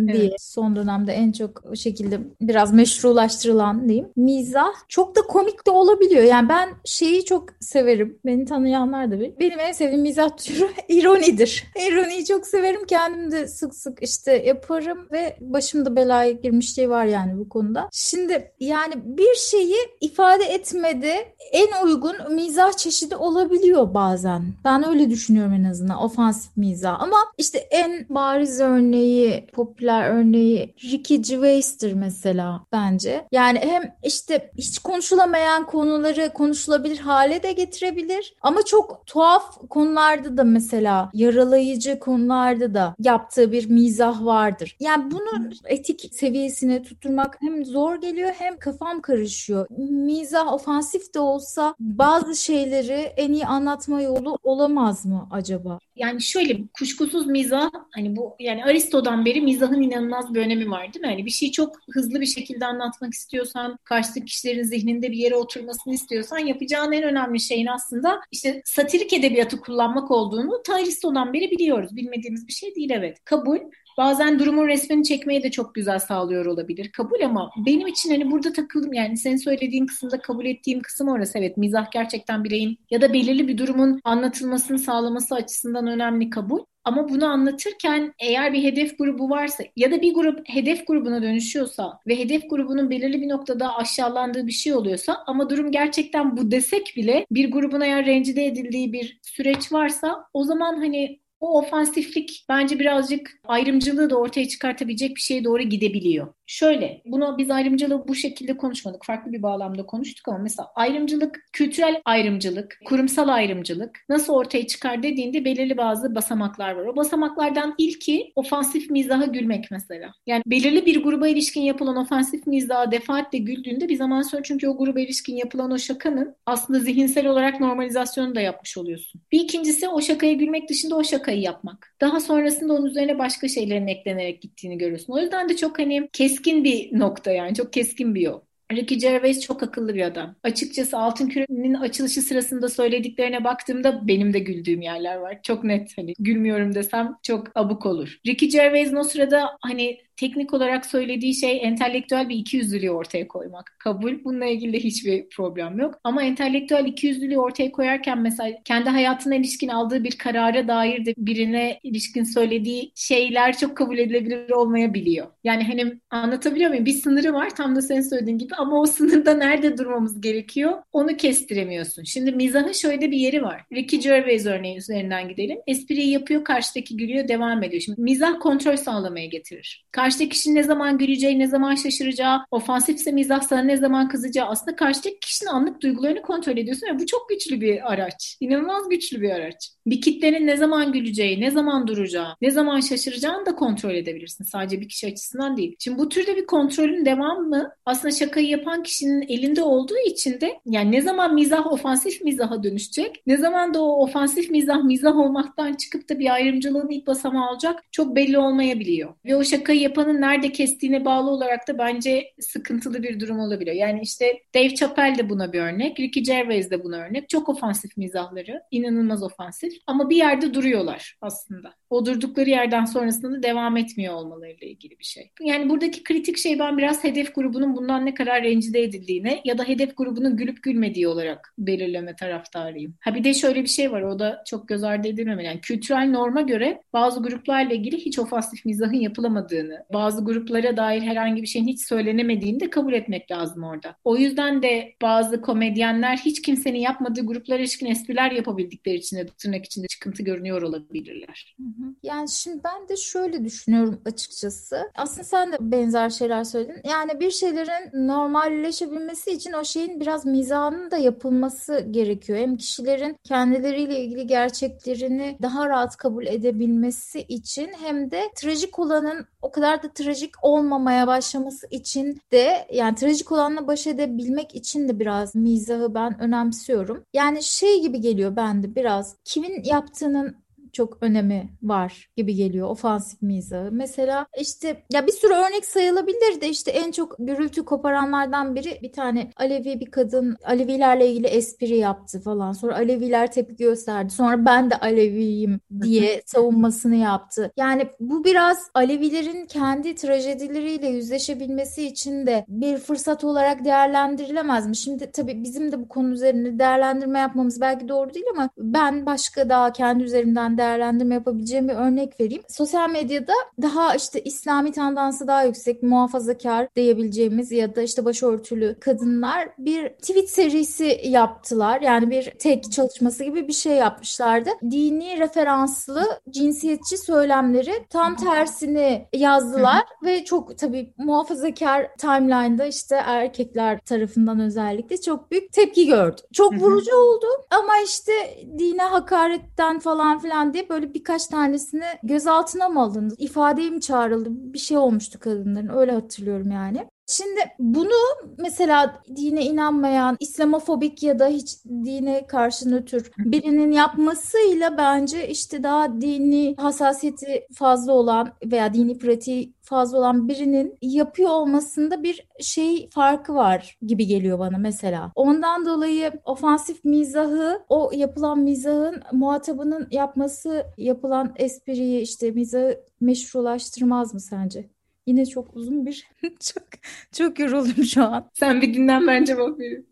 diye 0.06 0.26
evet. 0.26 0.40
son 0.40 0.76
dönemde 0.76 1.12
en 1.12 1.32
çok 1.32 1.62
o 1.72 1.76
şekilde 1.76 2.20
biraz 2.40 2.72
meşrulaştırılan 2.72 3.88
diyeyim. 3.88 4.08
Mizah 4.16 4.72
çok 4.88 5.16
da 5.16 5.20
komik 5.20 5.66
de 5.66 5.70
olabiliyor. 5.70 6.22
Yani 6.22 6.48
ben 6.48 6.68
şeyi 6.84 7.24
çok 7.24 7.48
severim. 7.60 8.18
Beni 8.26 8.44
tanıyanlar 8.44 9.10
da 9.10 9.20
bilir. 9.20 9.32
Benim 9.40 9.60
en 9.60 9.72
sevdiğim 9.72 10.02
mizah 10.02 10.36
türü 10.36 10.68
ironidir. 10.88 11.64
İroniyi 11.88 12.24
çok 12.24 12.46
severim. 12.46 12.86
Kendim 12.86 13.30
de 13.30 13.46
sık 13.46 13.74
sık 13.74 14.02
işte 14.02 14.32
yaparım 14.32 15.08
ve 15.12 15.36
başımda 15.40 15.96
belaya 15.96 16.30
girmişliği 16.30 16.90
var 16.90 17.04
yani 17.04 17.38
bu 17.38 17.48
konuda. 17.48 17.88
Şimdi 17.92 18.52
yani 18.60 18.77
yani 18.82 18.94
bir 19.04 19.34
şeyi 19.34 19.76
ifade 20.00 20.44
etmede 20.44 21.34
en 21.52 21.86
uygun 21.86 22.16
mizah 22.34 22.72
çeşidi 22.72 23.16
olabiliyor 23.16 23.94
bazen. 23.94 24.42
Ben 24.64 24.88
öyle 24.88 25.10
düşünüyorum 25.10 25.52
en 25.52 25.64
azından 25.64 26.02
ofansif 26.02 26.56
mizah. 26.56 27.02
Ama 27.02 27.16
işte 27.38 27.58
en 27.58 28.06
bariz 28.08 28.60
örneği, 28.60 29.46
popüler 29.52 30.10
örneği 30.10 30.74
Ricky 30.84 31.20
Gervais'tir 31.20 31.92
mesela 31.92 32.60
bence. 32.72 33.24
Yani 33.32 33.58
hem 33.58 33.94
işte 34.02 34.50
hiç 34.58 34.78
konuşulamayan 34.78 35.66
konuları 35.66 36.32
konuşulabilir 36.32 36.98
hale 36.98 37.42
de 37.42 37.52
getirebilir. 37.52 38.34
Ama 38.42 38.62
çok 38.62 39.06
tuhaf 39.06 39.58
konularda 39.70 40.36
da 40.36 40.44
mesela 40.44 41.10
yaralayıcı 41.14 41.98
konularda 41.98 42.74
da 42.74 42.94
yaptığı 42.98 43.52
bir 43.52 43.70
mizah 43.70 44.24
vardır. 44.24 44.76
Yani 44.80 45.10
bunu 45.10 45.50
etik 45.64 46.10
seviyesine 46.12 46.82
tutturmak 46.82 47.36
hem 47.40 47.64
zor 47.64 48.00
geliyor 48.00 48.30
hem 48.38 48.58
kafam 48.72 49.00
karışıyor. 49.00 49.66
Mizah 49.78 50.52
ofansif 50.52 51.14
de 51.14 51.20
olsa 51.20 51.74
bazı 51.80 52.36
şeyleri 52.36 52.92
en 52.92 53.32
iyi 53.32 53.46
anlatma 53.46 54.02
yolu 54.02 54.38
olamaz 54.42 55.06
mı 55.06 55.28
acaba? 55.30 55.78
Yani 55.96 56.22
şöyle 56.22 56.58
kuşkusuz 56.78 57.26
mizah 57.26 57.70
hani 57.90 58.16
bu 58.16 58.36
yani 58.40 58.64
Aristo'dan 58.64 59.24
beri 59.24 59.40
mizahın 59.40 59.82
inanılmaz 59.82 60.34
bir 60.34 60.40
önemi 60.40 60.70
var 60.70 60.94
değil 60.94 61.04
mi? 61.04 61.10
Hani 61.10 61.26
bir 61.26 61.30
şeyi 61.30 61.52
çok 61.52 61.76
hızlı 61.90 62.20
bir 62.20 62.26
şekilde 62.26 62.66
anlatmak 62.66 63.14
istiyorsan, 63.14 63.78
karşıdaki 63.84 64.24
kişilerin 64.24 64.62
zihninde 64.62 65.10
bir 65.10 65.16
yere 65.16 65.36
oturmasını 65.36 65.94
istiyorsan 65.94 66.38
yapacağın 66.38 66.92
en 66.92 67.02
önemli 67.02 67.40
şeyin 67.40 67.66
aslında 67.66 68.20
işte 68.32 68.62
satirik 68.64 69.12
edebiyatı 69.12 69.60
kullanmak 69.60 70.10
olduğunu 70.10 70.62
ta 70.66 70.74
Aristo'dan 70.74 71.32
beri 71.32 71.50
biliyoruz. 71.50 71.96
Bilmediğimiz 71.96 72.48
bir 72.48 72.52
şey 72.52 72.74
değil 72.74 72.90
evet. 72.90 73.18
Kabul 73.24 73.58
Bazen 73.98 74.38
durumun 74.38 74.68
resmini 74.68 75.04
çekmeyi 75.04 75.42
de 75.42 75.50
çok 75.50 75.74
güzel 75.74 75.98
sağlıyor 75.98 76.46
olabilir. 76.46 76.92
Kabul 76.92 77.20
ama 77.24 77.50
benim 77.66 77.86
için 77.86 78.10
hani 78.10 78.30
burada 78.30 78.52
takıldım 78.52 78.92
yani 78.92 79.16
senin 79.16 79.36
söylediğin 79.36 79.86
kısımda 79.86 80.20
kabul 80.20 80.44
ettiğim 80.44 80.80
kısım 80.80 81.08
orası. 81.08 81.38
Evet 81.38 81.56
mizah 81.56 81.90
gerçekten 81.90 82.44
bireyin 82.44 82.78
ya 82.90 83.00
da 83.00 83.12
belirli 83.12 83.48
bir 83.48 83.58
durumun 83.58 84.00
anlatılmasını 84.04 84.78
sağlaması 84.78 85.34
açısından 85.34 85.86
önemli 85.86 86.30
kabul. 86.30 86.60
Ama 86.84 87.08
bunu 87.08 87.26
anlatırken 87.26 88.12
eğer 88.18 88.52
bir 88.52 88.62
hedef 88.62 88.98
grubu 88.98 89.30
varsa 89.30 89.64
ya 89.76 89.90
da 89.90 90.02
bir 90.02 90.14
grup 90.14 90.48
hedef 90.48 90.86
grubuna 90.86 91.22
dönüşüyorsa 91.22 91.98
ve 92.06 92.18
hedef 92.18 92.50
grubunun 92.50 92.90
belirli 92.90 93.20
bir 93.20 93.28
noktada 93.28 93.76
aşağılandığı 93.76 94.46
bir 94.46 94.52
şey 94.52 94.74
oluyorsa 94.74 95.16
ama 95.26 95.50
durum 95.50 95.70
gerçekten 95.70 96.36
bu 96.36 96.50
desek 96.50 96.92
bile 96.96 97.26
bir 97.30 97.50
grubun 97.50 97.80
eğer 97.80 98.06
rencide 98.06 98.46
edildiği 98.46 98.92
bir 98.92 99.18
süreç 99.22 99.72
varsa 99.72 100.24
o 100.32 100.44
zaman 100.44 100.76
hani 100.76 101.20
o 101.40 101.58
ofansiflik 101.58 102.44
bence 102.48 102.78
birazcık 102.78 103.30
ayrımcılığı 103.48 104.10
da 104.10 104.16
ortaya 104.16 104.48
çıkartabilecek 104.48 105.16
bir 105.16 105.20
şeye 105.20 105.44
doğru 105.44 105.62
gidebiliyor. 105.62 106.34
Şöyle, 106.46 107.02
bunu 107.04 107.38
biz 107.38 107.50
ayrımcılığı 107.50 108.08
bu 108.08 108.14
şekilde 108.14 108.56
konuşmadık. 108.56 109.04
Farklı 109.04 109.32
bir 109.32 109.42
bağlamda 109.42 109.86
konuştuk 109.86 110.28
ama 110.28 110.38
mesela 110.38 110.68
ayrımcılık, 110.74 111.40
kültürel 111.52 112.00
ayrımcılık, 112.04 112.78
kurumsal 112.84 113.28
ayrımcılık 113.28 113.98
nasıl 114.08 114.32
ortaya 114.32 114.66
çıkar 114.66 115.02
dediğinde 115.02 115.44
belirli 115.44 115.76
bazı 115.76 116.14
basamaklar 116.14 116.72
var. 116.72 116.86
O 116.86 116.96
basamaklardan 116.96 117.74
ilki 117.78 118.32
ofansif 118.36 118.90
mizaha 118.90 119.24
gülmek 119.24 119.70
mesela. 119.70 120.12
Yani 120.26 120.42
belirli 120.46 120.86
bir 120.86 121.02
gruba 121.02 121.28
ilişkin 121.28 121.60
yapılan 121.60 121.96
ofansif 121.96 122.46
mizaha 122.46 122.92
defaatle 122.92 123.38
güldüğünde 123.38 123.88
bir 123.88 123.96
zaman 123.96 124.22
sonra 124.22 124.42
çünkü 124.42 124.68
o 124.68 124.78
gruba 124.78 125.00
ilişkin 125.00 125.36
yapılan 125.36 125.70
o 125.70 125.78
şakanın 125.78 126.36
aslında 126.46 126.78
zihinsel 126.78 127.26
olarak 127.26 127.60
normalizasyonu 127.60 128.34
da 128.34 128.40
yapmış 128.40 128.78
oluyorsun. 128.78 129.20
Bir 129.32 129.40
ikincisi 129.40 129.88
o 129.88 130.00
şakaya 130.00 130.32
gülmek 130.32 130.68
dışında 130.68 130.96
o 130.96 131.04
şakayı 131.28 131.42
yapmak. 131.42 131.94
Daha 132.00 132.20
sonrasında 132.20 132.72
onun 132.72 132.86
üzerine 132.86 133.18
başka 133.18 133.48
şeylerin 133.48 133.86
eklenerek 133.86 134.42
gittiğini 134.42 134.78
görüyorsun. 134.78 135.12
O 135.12 135.18
yüzden 135.18 135.48
de 135.48 135.56
çok 135.56 135.78
hani 135.78 136.08
kes 136.12 136.28
keskin 136.38 136.64
bir 136.64 136.98
nokta 136.98 137.30
yani 137.32 137.54
çok 137.54 137.72
keskin 137.72 138.14
bir 138.14 138.20
yol. 138.20 138.40
Ricky 138.72 139.00
Gervais 139.00 139.40
çok 139.40 139.62
akıllı 139.62 139.94
bir 139.94 140.02
adam. 140.02 140.36
Açıkçası 140.42 140.98
Altın 140.98 141.28
Küre'nin 141.28 141.74
açılışı 141.74 142.22
sırasında 142.22 142.68
söylediklerine 142.68 143.44
baktığımda 143.44 144.08
benim 144.08 144.32
de 144.32 144.38
güldüğüm 144.38 144.82
yerler 144.82 145.16
var. 145.16 145.38
Çok 145.42 145.64
net 145.64 145.98
hani 145.98 146.14
gülmüyorum 146.18 146.74
desem 146.74 147.16
çok 147.22 147.46
abuk 147.54 147.86
olur. 147.86 148.18
Ricky 148.26 148.50
Gervais'in 148.50 148.96
o 148.96 149.04
sırada 149.04 149.48
hani 149.60 149.98
teknik 150.18 150.54
olarak 150.54 150.86
söylediği 150.86 151.34
şey 151.34 151.60
entelektüel 151.62 152.28
bir 152.28 152.36
ikiyüzlülüğü 152.36 152.90
ortaya 152.90 153.28
koymak. 153.28 153.76
Kabul. 153.78 154.24
Bununla 154.24 154.46
ilgili 154.46 154.72
de 154.72 154.78
hiçbir 154.78 155.28
problem 155.28 155.78
yok. 155.78 156.00
Ama 156.04 156.22
entelektüel 156.22 156.84
ikiyüzlülüğü 156.84 157.38
ortaya 157.38 157.72
koyarken 157.72 158.18
mesela 158.18 158.58
kendi 158.64 158.88
hayatına 158.88 159.34
ilişkin 159.34 159.68
aldığı 159.68 160.04
bir 160.04 160.18
karara 160.18 160.68
dair 160.68 161.06
de 161.06 161.14
birine 161.18 161.80
ilişkin 161.82 162.24
söylediği 162.24 162.92
şeyler 162.94 163.58
çok 163.58 163.76
kabul 163.76 163.98
edilebilir 163.98 164.50
olmayabiliyor. 164.50 165.26
Yani 165.44 165.64
hani 165.64 166.00
anlatabiliyor 166.10 166.70
muyum? 166.70 166.86
Bir 166.86 166.92
sınırı 166.92 167.32
var 167.32 167.54
tam 167.54 167.76
da 167.76 167.82
senin 167.82 168.00
söylediğin 168.00 168.38
gibi 168.38 168.54
ama 168.54 168.80
o 168.80 168.86
sınırda 168.86 169.34
nerede 169.34 169.78
durmamız 169.78 170.20
gerekiyor 170.20 170.72
onu 170.92 171.16
kestiremiyorsun. 171.16 172.02
Şimdi 172.04 172.32
mizahın 172.32 172.72
şöyle 172.72 173.10
bir 173.10 173.16
yeri 173.16 173.42
var. 173.42 173.62
Ricky 173.72 174.02
Gervais 174.02 174.46
örneği 174.46 174.76
üzerinden 174.76 175.28
gidelim. 175.28 175.58
Espriyi 175.66 176.10
yapıyor, 176.10 176.44
karşıdaki 176.44 176.96
gülüyor, 176.96 177.28
devam 177.28 177.62
ediyor. 177.62 177.82
Şimdi 177.82 178.00
mizah 178.00 178.40
kontrol 178.40 178.76
sağlamaya 178.76 179.26
getirir. 179.26 179.86
Karşıdaki 180.08 180.28
kişinin 180.30 180.54
ne 180.54 180.62
zaman 180.62 180.98
güleceği, 180.98 181.38
ne 181.38 181.46
zaman 181.46 181.74
şaşıracağı, 181.74 182.40
ofansifse 182.50 183.12
mizah 183.12 183.40
sana 183.40 183.62
ne 183.62 183.76
zaman 183.76 184.08
kızacağı 184.08 184.46
aslında 184.46 184.76
karşıdaki 184.76 185.20
kişinin 185.20 185.50
anlık 185.50 185.82
duygularını 185.82 186.22
kontrol 186.22 186.56
ediyorsun 186.56 186.86
ve 186.86 186.98
bu 186.98 187.06
çok 187.06 187.28
güçlü 187.28 187.60
bir 187.60 187.92
araç. 187.92 188.36
İnanılmaz 188.40 188.88
güçlü 188.88 189.20
bir 189.20 189.30
araç. 189.30 189.70
Bir 189.86 190.00
kitlenin 190.00 190.46
ne 190.46 190.56
zaman 190.56 190.92
güleceği, 190.92 191.40
ne 191.40 191.50
zaman 191.50 191.86
duracağı, 191.86 192.36
ne 192.42 192.50
zaman 192.50 192.80
şaşıracağını 192.80 193.46
da 193.46 193.54
kontrol 193.54 193.94
edebilirsin. 193.94 194.44
Sadece 194.44 194.80
bir 194.80 194.88
kişi 194.88 195.06
açısından 195.06 195.56
değil. 195.56 195.76
Şimdi 195.78 195.98
bu 195.98 196.08
türde 196.08 196.36
bir 196.36 196.46
kontrolün 196.46 197.04
devamı 197.04 197.72
aslında 197.86 198.14
şakayı 198.14 198.48
yapan 198.48 198.82
kişinin 198.82 199.22
elinde 199.28 199.62
olduğu 199.62 199.98
için 200.06 200.40
de 200.40 200.60
yani 200.66 200.92
ne 200.92 201.00
zaman 201.00 201.34
mizah 201.34 201.66
ofansif 201.66 202.24
mizaha 202.24 202.62
dönüşecek, 202.62 203.22
ne 203.26 203.36
zaman 203.36 203.74
da 203.74 203.82
o 203.82 204.02
ofansif 204.02 204.50
mizah 204.50 204.82
mizah 204.82 205.16
olmaktan 205.16 205.74
çıkıp 205.74 206.08
da 206.08 206.18
bir 206.18 206.34
ayrımcılığın 206.34 206.90
ilk 206.90 207.06
basamağı 207.06 207.50
olacak 207.50 207.84
çok 207.92 208.16
belli 208.16 208.38
olmayabiliyor. 208.38 209.14
Ve 209.24 209.36
o 209.36 209.44
şakayı 209.44 209.80
yapanın 209.98 210.20
nerede 210.20 210.52
kestiğine 210.52 211.04
bağlı 211.04 211.30
olarak 211.30 211.68
da 211.68 211.78
bence 211.78 212.32
sıkıntılı 212.40 213.02
bir 213.02 213.20
durum 213.20 213.38
olabiliyor. 213.38 213.76
Yani 213.76 214.00
işte 214.02 214.42
Dave 214.54 214.74
Chappelle 214.74 215.18
de 215.18 215.28
buna 215.28 215.52
bir 215.52 215.60
örnek, 215.60 216.00
Ricky 216.00 216.24
Gervais 216.24 216.70
de 216.70 216.84
buna 216.84 216.96
örnek. 216.96 217.28
Çok 217.28 217.48
ofansif 217.48 217.96
mizahları, 217.96 218.62
inanılmaz 218.70 219.22
ofansif 219.22 219.72
ama 219.86 220.10
bir 220.10 220.16
yerde 220.16 220.54
duruyorlar 220.54 221.16
aslında. 221.20 221.74
O 221.90 222.06
durdukları 222.06 222.50
yerden 222.50 222.84
sonrasında 222.84 223.38
da 223.38 223.42
devam 223.42 223.76
etmiyor 223.76 224.14
olmalarıyla 224.14 224.66
ilgili 224.66 224.98
bir 224.98 225.04
şey. 225.04 225.30
Yani 225.40 225.70
buradaki 225.70 226.02
kritik 226.02 226.38
şey 226.38 226.58
ben 226.58 226.78
biraz 226.78 227.04
hedef 227.04 227.34
grubunun 227.34 227.76
bundan 227.76 228.06
ne 228.06 228.14
kadar 228.14 228.42
rencide 228.42 228.82
edildiğine 228.82 229.40
ya 229.44 229.58
da 229.58 229.64
hedef 229.64 229.96
grubunun 229.96 230.36
gülüp 230.36 230.62
gülmediği 230.62 231.08
olarak 231.08 231.54
belirleme 231.58 232.16
taraftarıyım. 232.16 232.94
Ha 233.00 233.14
bir 233.14 233.24
de 233.24 233.34
şöyle 233.34 233.62
bir 233.62 233.68
şey 233.68 233.92
var 233.92 234.02
o 234.02 234.18
da 234.18 234.42
çok 234.46 234.68
göz 234.68 234.84
ardı 234.84 235.08
edilmemeli. 235.08 235.46
Yani 235.46 235.60
kültürel 235.60 236.10
norma 236.10 236.40
göre 236.40 236.82
bazı 236.92 237.22
gruplarla 237.22 237.74
ilgili 237.74 237.96
hiç 237.96 238.18
ofansif 238.18 238.64
mizahın 238.64 239.00
yapılamadığını, 239.00 239.84
bazı 239.92 240.24
gruplara 240.24 240.76
dair 240.76 241.02
herhangi 241.02 241.42
bir 241.42 241.46
şeyin 241.46 241.66
hiç 241.66 241.86
söylenemediğini 241.86 242.60
de 242.60 242.70
kabul 242.70 242.92
etmek 242.92 243.30
lazım 243.30 243.64
orada. 243.64 243.96
O 244.04 244.16
yüzden 244.16 244.62
de 244.62 244.94
bazı 245.02 245.40
komedyenler 245.40 246.16
hiç 246.16 246.42
kimsenin 246.42 246.78
yapmadığı 246.78 247.26
gruplara 247.26 247.58
ilişkin 247.58 247.86
espriler 247.86 248.30
yapabildikleri 248.30 248.96
için 248.96 249.16
de 249.16 249.26
tırnak 249.26 249.64
içinde 249.64 249.86
çıkıntı 249.86 250.22
görünüyor 250.22 250.62
olabilirler. 250.62 251.56
Yani 252.02 252.30
şimdi 252.30 252.60
ben 252.64 252.88
de 252.88 252.96
şöyle 252.96 253.44
düşünüyorum 253.44 254.00
açıkçası. 254.04 254.90
Aslında 254.94 255.24
sen 255.24 255.52
de 255.52 255.56
benzer 255.60 256.10
şeyler 256.10 256.44
söyledin. 256.44 256.80
Yani 256.88 257.20
bir 257.20 257.30
şeylerin 257.30 258.06
normalleşebilmesi 258.08 259.30
için 259.30 259.52
o 259.52 259.64
şeyin 259.64 260.00
biraz 260.00 260.26
mizahının 260.26 260.90
da 260.90 260.96
yapılması 260.96 261.86
gerekiyor. 261.90 262.38
Hem 262.38 262.56
kişilerin 262.56 263.16
kendileriyle 263.24 264.00
ilgili 264.00 264.26
gerçeklerini 264.26 265.38
daha 265.42 265.68
rahat 265.68 265.96
kabul 265.96 266.26
edebilmesi 266.26 267.20
için 267.20 267.70
hem 267.82 268.10
de 268.10 268.22
trajik 268.36 268.78
olanın 268.78 269.26
o 269.42 269.50
kadar 269.50 269.77
da 269.82 269.92
trajik 269.92 270.30
olmamaya 270.42 271.06
başlaması 271.06 271.66
için 271.70 272.20
de 272.32 272.66
yani 272.72 272.94
trajik 272.94 273.32
olanla 273.32 273.66
baş 273.66 273.86
edebilmek 273.86 274.54
için 274.54 274.88
de 274.88 275.00
biraz 275.00 275.34
mizahı 275.34 275.94
ben 275.94 276.20
önemsiyorum. 276.20 277.04
Yani 277.12 277.42
şey 277.42 277.82
gibi 277.82 278.00
geliyor 278.00 278.36
bende 278.36 278.74
biraz 278.74 279.16
kimin 279.24 279.62
yaptığının 279.64 280.36
çok 280.72 280.98
önemi 281.00 281.48
var 281.62 282.10
gibi 282.16 282.34
geliyor 282.34 282.68
ofansif 282.68 283.22
mizahı. 283.22 283.68
Mesela 283.72 284.26
işte 284.40 284.82
ya 284.92 285.06
bir 285.06 285.12
sürü 285.12 285.32
örnek 285.32 285.64
sayılabilir 285.64 286.40
de 286.40 286.48
işte 286.48 286.70
en 286.70 286.90
çok 286.90 287.16
gürültü 287.18 287.64
koparanlardan 287.64 288.54
biri 288.54 288.78
bir 288.82 288.92
tane 288.92 289.30
Alevi 289.36 289.80
bir 289.80 289.90
kadın 289.90 290.36
Alevilerle 290.44 291.10
ilgili 291.10 291.26
espri 291.26 291.76
yaptı 291.76 292.20
falan. 292.20 292.52
Sonra 292.52 292.74
Aleviler 292.76 293.32
tepki 293.32 293.56
gösterdi. 293.56 294.10
Sonra 294.10 294.44
ben 294.44 294.70
de 294.70 294.76
Aleviyim 294.76 295.60
diye 295.82 296.22
savunmasını 296.26 296.96
yaptı. 296.96 297.52
Yani 297.56 297.88
bu 298.00 298.24
biraz 298.24 298.70
Alevilerin 298.74 299.46
kendi 299.46 299.94
trajedileriyle 299.94 300.88
yüzleşebilmesi 300.88 301.86
için 301.86 302.26
de 302.26 302.44
bir 302.48 302.78
fırsat 302.78 303.24
olarak 303.24 303.64
değerlendirilemez 303.64 304.66
mi? 304.66 304.76
Şimdi 304.76 305.12
tabii 305.12 305.44
bizim 305.44 305.72
de 305.72 305.80
bu 305.80 305.88
konu 305.88 306.10
üzerinde 306.10 306.58
değerlendirme 306.58 307.18
yapmamız 307.18 307.60
belki 307.60 307.88
doğru 307.88 308.14
değil 308.14 308.26
ama 308.34 308.50
ben 308.58 309.06
başka 309.06 309.48
daha 309.48 309.72
kendi 309.72 310.04
üzerimden 310.04 310.58
değerlendirme 310.58 310.67
yapabileceğim 311.14 311.68
bir 311.68 311.74
örnek 311.74 312.20
vereyim. 312.20 312.42
Sosyal 312.48 312.90
medyada 312.90 313.32
daha 313.62 313.94
işte 313.94 314.20
İslami 314.20 314.72
tandansı 314.72 315.26
daha 315.26 315.42
yüksek, 315.42 315.82
muhafazakar 315.82 316.68
diyebileceğimiz 316.76 317.52
ya 317.52 317.76
da 317.76 317.82
işte 317.82 318.04
başörtülü 318.04 318.76
kadınlar 318.80 319.48
bir 319.58 319.88
tweet 319.88 320.30
serisi 320.30 321.00
yaptılar. 321.04 321.80
Yani 321.80 322.10
bir 322.10 322.30
tek 322.30 322.72
çalışması 322.72 323.24
gibi 323.24 323.48
bir 323.48 323.52
şey 323.52 323.72
yapmışlardı. 323.72 324.50
Dini 324.62 325.18
referanslı 325.18 326.04
cinsiyetçi 326.30 326.98
söylemleri 326.98 327.72
tam 327.90 328.16
tersini 328.16 329.06
yazdılar 329.12 329.82
ve 330.04 330.24
çok 330.24 330.58
tabii 330.58 330.92
muhafazakar 330.98 331.96
timeline'da 331.96 332.66
işte 332.66 332.96
erkekler 333.06 333.80
tarafından 333.80 334.40
özellikle 334.40 335.00
çok 335.00 335.30
büyük 335.30 335.52
tepki 335.52 335.86
gördü. 335.86 336.20
Çok 336.32 336.52
vurucu 336.52 336.96
oldu 336.96 337.26
ama 337.50 337.72
işte 337.84 338.12
dine 338.58 338.82
hakaretten 338.82 339.78
falan 339.78 340.18
filan 340.18 340.47
diye 340.54 340.68
böyle 340.68 340.94
birkaç 340.94 341.26
tanesini 341.26 341.84
gözaltına 342.02 342.68
mı 342.68 342.80
alındı? 342.82 343.14
İfadeye 343.18 343.70
mi 343.70 343.80
çağrıldı? 343.80 344.28
Bir 344.52 344.58
şey 344.58 344.76
olmuştu 344.78 345.18
kadınların. 345.20 345.68
Öyle 345.68 345.92
hatırlıyorum 345.92 346.50
yani. 346.50 346.90
Şimdi 347.10 347.40
bunu 347.58 347.94
mesela 348.38 349.02
dine 349.16 349.44
inanmayan, 349.44 350.16
İslamofobik 350.20 351.02
ya 351.02 351.18
da 351.18 351.26
hiç 351.26 351.64
dine 351.64 352.26
karşı 352.26 352.70
nötr 352.70 353.10
birinin 353.18 353.72
yapmasıyla 353.72 354.78
bence 354.78 355.28
işte 355.28 355.62
daha 355.62 356.00
dini 356.00 356.54
hassasiyeti 356.58 357.46
fazla 357.54 357.92
olan 357.92 358.32
veya 358.44 358.74
dini 358.74 358.98
pratiği 358.98 359.54
fazla 359.62 359.98
olan 359.98 360.28
birinin 360.28 360.78
yapıyor 360.82 361.30
olmasında 361.30 362.02
bir 362.02 362.28
şey 362.40 362.90
farkı 362.90 363.34
var 363.34 363.78
gibi 363.82 364.06
geliyor 364.06 364.38
bana 364.38 364.58
mesela. 364.58 365.12
Ondan 365.14 365.66
dolayı 365.66 366.12
ofansif 366.24 366.84
mizahı 366.84 367.62
o 367.68 367.90
yapılan 367.94 368.38
mizahın 368.38 369.02
muhatabının 369.12 369.88
yapması 369.90 370.66
yapılan 370.78 371.32
espriyi 371.36 372.00
işte 372.00 372.30
mizahı 372.30 372.80
meşrulaştırmaz 373.00 374.14
mı 374.14 374.20
sence? 374.20 374.77
Yine 375.08 375.26
çok 375.26 375.56
uzun 375.56 375.86
bir 375.86 376.08
çok 376.52 376.64
çok 377.12 377.38
yoruldum 377.38 377.84
şu 377.84 378.04
an. 378.04 378.30
Sen 378.34 378.62
bir 378.62 378.74
dinlen 378.74 379.06
ben 379.06 379.24
cevap 379.24 379.58
vereyim. 379.58 379.86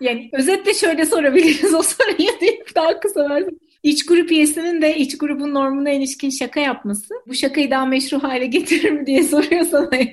Yani 0.00 0.30
özetle 0.32 0.74
şöyle 0.74 1.06
sorabiliriz 1.06 1.74
o 1.74 1.82
soruyu 1.82 2.28
deyip 2.40 2.74
daha 2.74 3.00
kısa 3.00 3.30
versin. 3.30 3.60
iç 3.82 4.06
grup 4.06 4.30
üyesinin 4.32 4.82
de 4.82 4.96
iç 4.96 5.18
grubun 5.18 5.54
normuna 5.54 5.90
ilişkin 5.90 6.30
şaka 6.30 6.60
yapması 6.60 7.14
bu 7.26 7.34
şakayı 7.34 7.70
daha 7.70 7.86
meşru 7.86 8.22
hale 8.22 8.46
getirir 8.46 8.90
mi 8.90 9.06
diye 9.06 9.22
soruyorsan 9.32 9.88
eğer 9.92 10.10